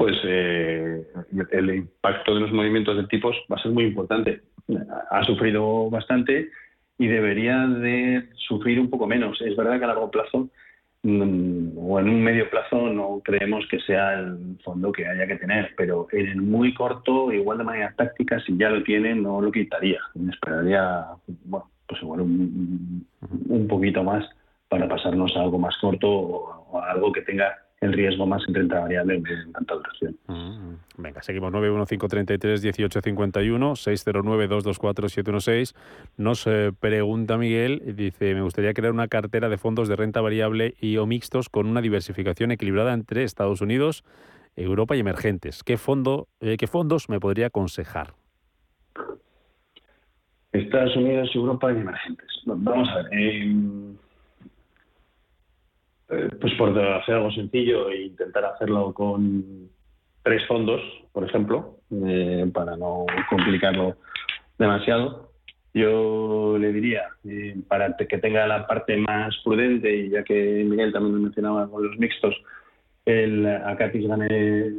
[0.01, 1.07] pues eh,
[1.51, 4.41] el impacto de los movimientos de tipos va a ser muy importante.
[5.11, 6.51] Ha sufrido bastante
[6.99, 9.41] y debería de sufrir un poco menos.
[9.41, 10.49] Es verdad que a largo plazo
[11.03, 15.37] mm, o en un medio plazo no creemos que sea el fondo que haya que
[15.37, 19.41] tener, pero en el muy corto, igual de manera táctica, si ya lo tiene, no
[19.41, 20.01] lo quitaría.
[20.31, 21.07] Esperaría,
[21.45, 23.07] bueno, pues igual un,
[23.49, 24.29] un poquito más
[24.69, 28.55] para pasarnos a algo más corto o a algo que tenga el riesgo más en
[28.55, 30.15] renta variable en tanta duración.
[30.99, 35.75] Venga, seguimos 915331851, 609224716.
[36.19, 40.75] Nos eh, pregunta Miguel, dice, me gustaría crear una cartera de fondos de renta variable
[40.79, 44.05] y o mixtos con una diversificación equilibrada entre Estados Unidos,
[44.57, 45.65] Europa y emergentes.
[45.65, 48.13] ¿Qué fondo, eh, qué fondos me podría aconsejar?
[50.53, 52.29] Estados Unidos, Europa y emergentes.
[52.45, 53.09] Vamos a ver.
[53.13, 53.55] eh,
[56.11, 59.69] eh, pues por hacer algo sencillo e intentar hacerlo con
[60.23, 60.81] tres fondos,
[61.13, 63.97] por ejemplo, eh, para no complicarlo
[64.59, 65.31] demasiado.
[65.73, 70.93] Yo le diría, eh, para que tenga la parte más prudente, y ya que Miguel
[70.93, 72.35] también lo mencionaba con los mixtos,
[73.05, 74.73] el Acatis Gane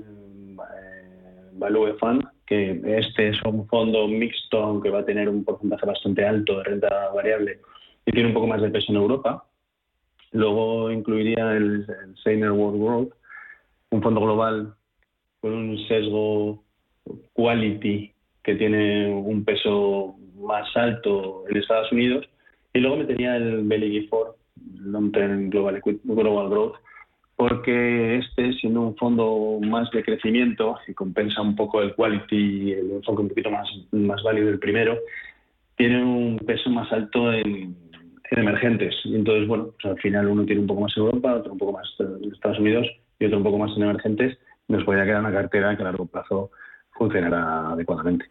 [1.53, 6.25] Value Fund, que este es un fondo mixto, aunque va a tener un porcentaje bastante
[6.25, 7.59] alto de renta variable
[8.05, 9.45] y tiene un poco más de peso en Europa.
[10.31, 13.13] Luego incluiría el, el Seiner World Growth,
[13.89, 14.73] un fondo global
[15.41, 16.63] con un sesgo
[17.33, 18.13] quality
[18.43, 22.25] que tiene un peso más alto en Estados Unidos.
[22.73, 24.35] Y luego metería el BLG 4,
[24.85, 26.75] Long Term Global, Global Growth,
[27.35, 32.91] porque este, siendo un fondo más de crecimiento y compensa un poco el quality, el
[32.91, 34.97] enfoque un poquito más, más válido del primero,
[35.75, 37.75] tiene un peso más alto en,
[38.31, 38.95] en emergentes.
[39.03, 41.57] Y entonces, bueno, pues al final uno tiene un poco más en Europa, otro un
[41.59, 42.87] poco más en Estados Unidos
[43.19, 44.37] y otro un poco más en emergentes.
[44.67, 46.51] Nos podría quedar una cartera que a largo plazo
[46.91, 48.25] funcionará adecuadamente.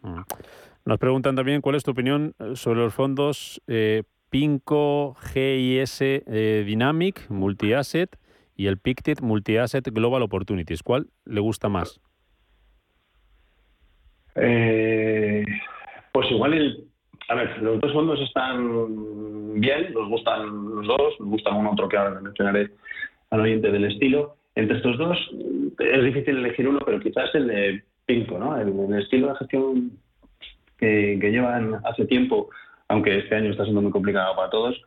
[0.85, 7.29] Nos preguntan también cuál es tu opinión sobre los fondos eh, PINCO GIS eh, Dynamic
[7.29, 8.17] Multi-Asset
[8.55, 10.81] y el PICTED Multi-Asset Global Opportunities.
[10.81, 12.01] ¿Cuál le gusta más?
[14.35, 15.45] Eh,
[16.11, 16.90] pues igual el...
[17.31, 21.87] A ver, los dos fondos están bien, nos gustan los dos, nos gustan uno otro
[21.87, 22.71] que ahora mencionaré
[23.29, 24.35] al oyente del estilo.
[24.55, 25.17] Entre estos dos
[25.79, 28.57] es difícil elegir uno, pero quizás el de Pinco, ¿no?
[28.59, 29.91] El, el estilo de gestión
[30.77, 32.49] que, que llevan hace tiempo,
[32.89, 34.81] aunque este año está siendo muy complicado para todos,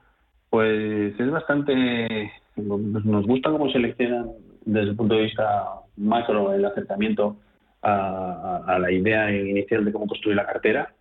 [0.50, 2.30] pues es bastante...
[2.56, 4.28] Nos gusta cómo seleccionan
[4.66, 5.64] desde el punto de vista
[5.96, 7.38] macro el acercamiento
[7.80, 10.92] a, a la idea inicial de cómo construir la cartera.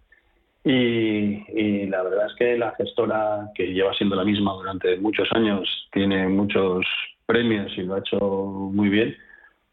[0.63, 5.29] Y, y, la verdad es que la gestora, que lleva siendo la misma durante muchos
[5.33, 6.85] años, tiene muchos
[7.25, 9.15] premios y lo ha hecho muy bien.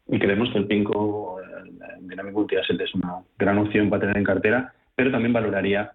[0.07, 4.23] Y creemos que el Pinco el Dynamic Multi-Asset es una gran opción para tener en
[4.23, 5.91] cartera, pero también valoraría,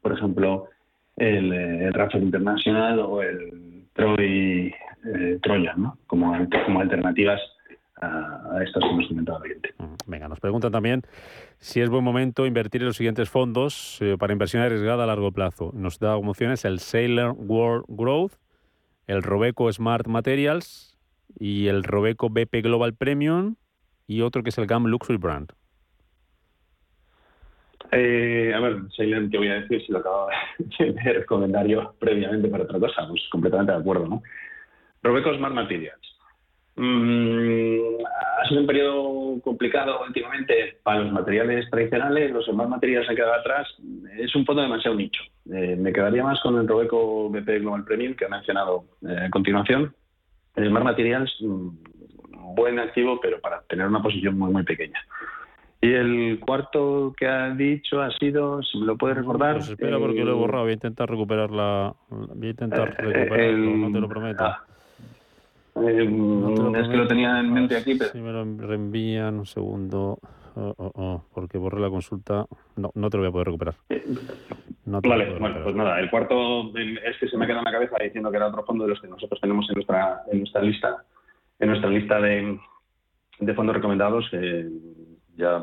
[0.00, 0.68] por ejemplo,
[1.16, 4.72] el, el Rafael Internacional o el Troy
[5.04, 5.98] eh, Trojan, ¿no?
[6.06, 7.40] como, como alternativas
[8.02, 9.42] a, a estas que hemos comentado.
[10.06, 11.02] Venga, nos preguntan también
[11.58, 15.32] si es buen momento invertir en los siguientes fondos eh, para inversión arriesgada a largo
[15.32, 15.70] plazo.
[15.74, 18.32] Nos da como opciones el Sailor World Growth,
[19.06, 20.98] el Robeco Smart Materials
[21.38, 23.56] y el Robeco BP Global Premium
[24.06, 25.52] y otro que es el GAM Luxury Brand.
[27.90, 30.28] Eh, a ver, Sailor, ¿qué voy a decir si lo acabo
[30.78, 33.06] de recomendar yo previamente para otra cosa?
[33.08, 34.22] Pues completamente de acuerdo, ¿no?
[35.02, 36.11] Robeco Smart Materials.
[36.74, 38.02] Mm,
[38.40, 43.34] ha sido un periodo complicado últimamente para los materiales tradicionales, los demás materiales han quedado
[43.34, 43.68] atrás.
[44.18, 45.22] Es un fondo demasiado nicho.
[45.52, 49.30] Eh, me quedaría más con el Robeco BP Global Premium que ha mencionado eh, a
[49.30, 49.94] continuación.
[50.56, 51.68] El Smart Materials, mm,
[52.54, 54.98] buen activo, pero para tener una posición muy, muy pequeña.
[55.80, 59.56] Y el cuarto que ha dicho ha sido, si me lo puedes recordar.
[59.56, 60.62] Pues espera, porque lo he borrado.
[60.64, 61.94] Voy a intentar recuperarla.
[62.08, 64.44] Voy a intentar recuperarlo, el- no te lo prometo.
[64.44, 64.64] ah,
[65.88, 69.38] Eh, No lo es que lo tenía en mente aquí, pero Si me lo reenvían,
[69.38, 70.18] un segundo.
[70.54, 72.46] Oh, oh, oh, porque borré la consulta.
[72.76, 73.74] No, no te lo voy a poder recuperar.
[74.84, 75.62] No te lo Vale, bueno, recuperar.
[75.64, 78.48] pues nada, el cuarto es que se me queda en la cabeza diciendo que era
[78.48, 81.04] otro fondo de los que nosotros tenemos en nuestra en nuestra lista,
[81.58, 82.58] en nuestra lista de,
[83.40, 84.28] de fondos recomendados.
[84.32, 84.68] eh,
[85.36, 85.62] ya eh,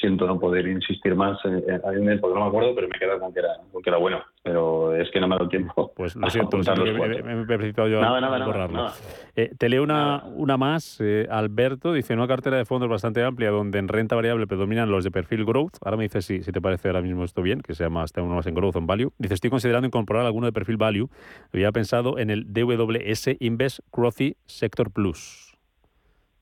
[0.00, 3.18] siento no poder insistir más eh, en él porque no me acuerdo, pero me queda
[3.18, 4.22] con que era, con que era bueno.
[4.42, 5.92] Pero es que no me ha dado tiempo.
[5.96, 6.92] Pues lo siento, lo siento, me,
[7.22, 8.76] me- me he precipitado yo Nada, nada, nada, borrarlo.
[8.78, 8.94] nada.
[9.34, 11.00] Eh, te leo una, una más.
[11.00, 15.02] eh, Alberto dice, una cartera de fondos bastante amplia donde en renta variable predominan los
[15.04, 15.74] de perfil growth.
[15.84, 18.34] Ahora me dices si, si te parece ahora mismo esto bien, que se llama uno
[18.36, 19.10] más en growth o en value.
[19.18, 21.08] Dice, estoy considerando incorporar alguno de perfil value.
[21.52, 25.56] Había pensado en el DWS Invest Growthy Sector Plus.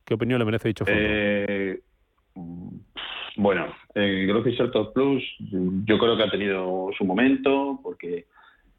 [0.05, 1.01] ¿Qué opinión le merece dicho fondo?
[1.03, 1.81] Eh,
[3.37, 8.27] bueno, el Growth Sector Plus yo creo que ha tenido su momento porque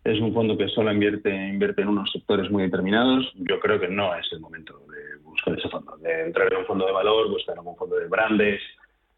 [0.04, 3.32] es un fondo que solo invierte, invierte en unos sectores muy determinados.
[3.36, 6.66] Yo creo que no es el momento de buscar ese fondo, de entrar en un
[6.66, 8.62] fondo de valor, buscar un fondo de brandes,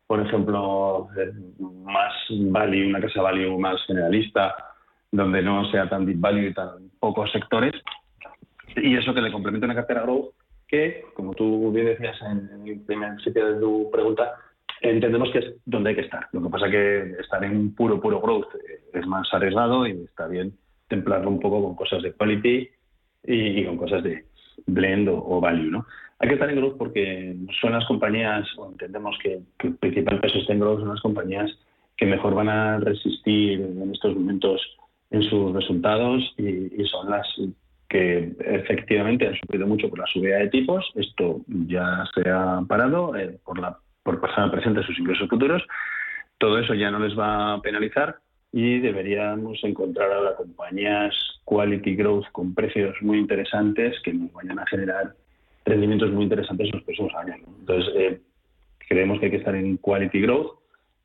[0.07, 4.55] por ejemplo, eh, más value, una casa value más generalista,
[5.11, 7.73] donde no sea tan deep value y tan pocos sectores.
[8.77, 10.33] Y eso que le complementa una cartera growth
[10.67, 14.35] que, como tú bien decías en el primer sitio de tu pregunta,
[14.81, 16.27] entendemos que es donde hay que estar.
[16.31, 20.27] Lo que pasa que estar en puro, puro growth eh, es más arriesgado y está
[20.27, 20.53] bien
[20.87, 22.69] templarlo un poco con cosas de quality
[23.23, 24.25] y, con cosas de
[24.65, 25.85] blend o, value, ¿no?
[26.19, 30.19] Hay que estar en growth porque son las compañías, o entendemos que, que el principal
[30.19, 31.51] peso está en growth, son las compañías
[31.95, 34.61] que mejor van a resistir en estos momentos
[35.11, 37.27] en sus resultados y, y son las
[37.89, 40.85] que efectivamente han sufrido mucho por la subida de tipos.
[40.95, 43.77] Esto ya se ha parado eh, por la
[44.07, 45.61] por pasar presente sus ingresos futuros.
[46.37, 48.19] Todo eso ya no les va a penalizar
[48.53, 54.65] y deberíamos encontrar ahora compañías quality growth con precios muy interesantes que nos vayan a
[54.67, 55.13] generar
[55.65, 57.39] rendimientos muy interesantes en los próximos años.
[57.45, 57.53] ¿no?
[57.59, 58.21] Entonces, eh,
[58.87, 60.57] creemos que hay que estar en quality growth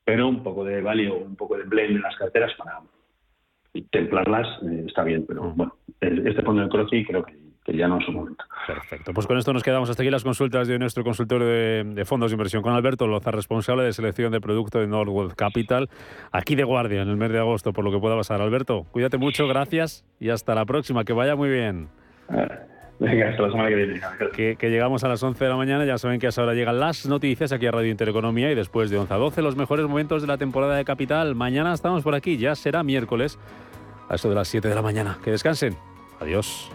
[0.04, 2.82] pero un poco de value, un poco de blend en las carteras para
[3.90, 7.34] templarlas eh, está bien, pero bueno, este fondo de Croci creo que,
[7.66, 8.44] ya no su momento.
[8.66, 12.30] Perfecto, pues con esto nos quedamos hasta aquí las consultas de nuestro consultor de, fondos
[12.30, 15.88] de inversión con Alberto Loza, responsable de selección de producto de Norwood Capital,
[16.32, 18.40] aquí de guardia en el mes de agosto, por lo que pueda pasar.
[18.40, 21.88] Alberto, cuídate mucho, gracias y hasta la próxima, que vaya muy bien.
[22.98, 24.00] Venga, hasta la semana que viene.
[24.34, 26.54] Que, que, llegamos a las 11 de la mañana, ya saben que a esa hora
[26.54, 29.86] llegan las noticias aquí a Radio Intereconomía y después de 11 a 12 los mejores
[29.86, 31.34] momentos de la temporada de Capital.
[31.34, 33.38] Mañana estamos por aquí, ya será miércoles
[34.08, 35.18] a eso de las 7 de la mañana.
[35.24, 35.76] Que descansen.
[36.20, 36.70] Adiós.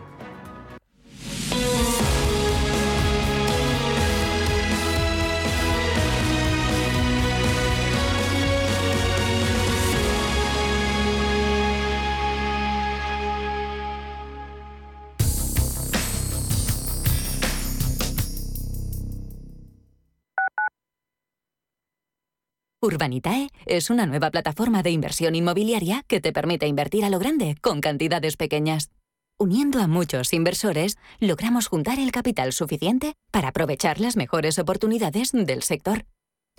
[22.88, 27.58] Urbanitae es una nueva plataforma de inversión inmobiliaria que te permite invertir a lo grande
[27.62, 28.92] con cantidades pequeñas.
[29.38, 35.64] Uniendo a muchos inversores, logramos juntar el capital suficiente para aprovechar las mejores oportunidades del
[35.64, 36.06] sector.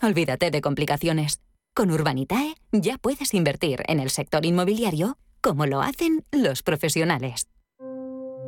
[0.03, 1.41] Olvídate de complicaciones.
[1.75, 7.49] Con Urbanitae ya puedes invertir en el sector inmobiliario como lo hacen los profesionales.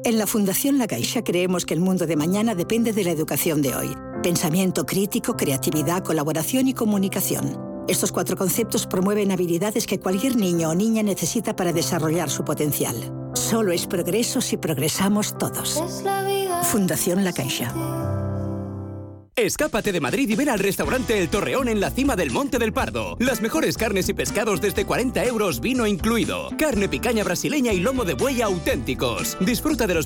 [0.05, 3.63] En la Fundación La Caixa creemos que el mundo de mañana depende de la educación
[3.63, 3.97] de hoy.
[4.23, 7.70] Pensamiento crítico, creatividad, colaboración y comunicación.
[7.89, 12.97] Estos cuatro conceptos promueven habilidades que cualquier niño o niña necesita para desarrollar su potencial.
[13.35, 15.83] Solo es progreso si progresamos todos.
[16.65, 17.75] Fundación La Caixa.
[19.37, 22.75] Escápate de Madrid y ven al restaurante El Torreón en la cima del Monte del
[22.75, 23.17] Pardo.
[23.21, 26.51] Las mejores carnes y pescados desde 40 euros, vino incluido.
[26.59, 29.39] Carne picaña brasileña y lomo de buey auténticos.
[29.41, 29.99] Disfruta de los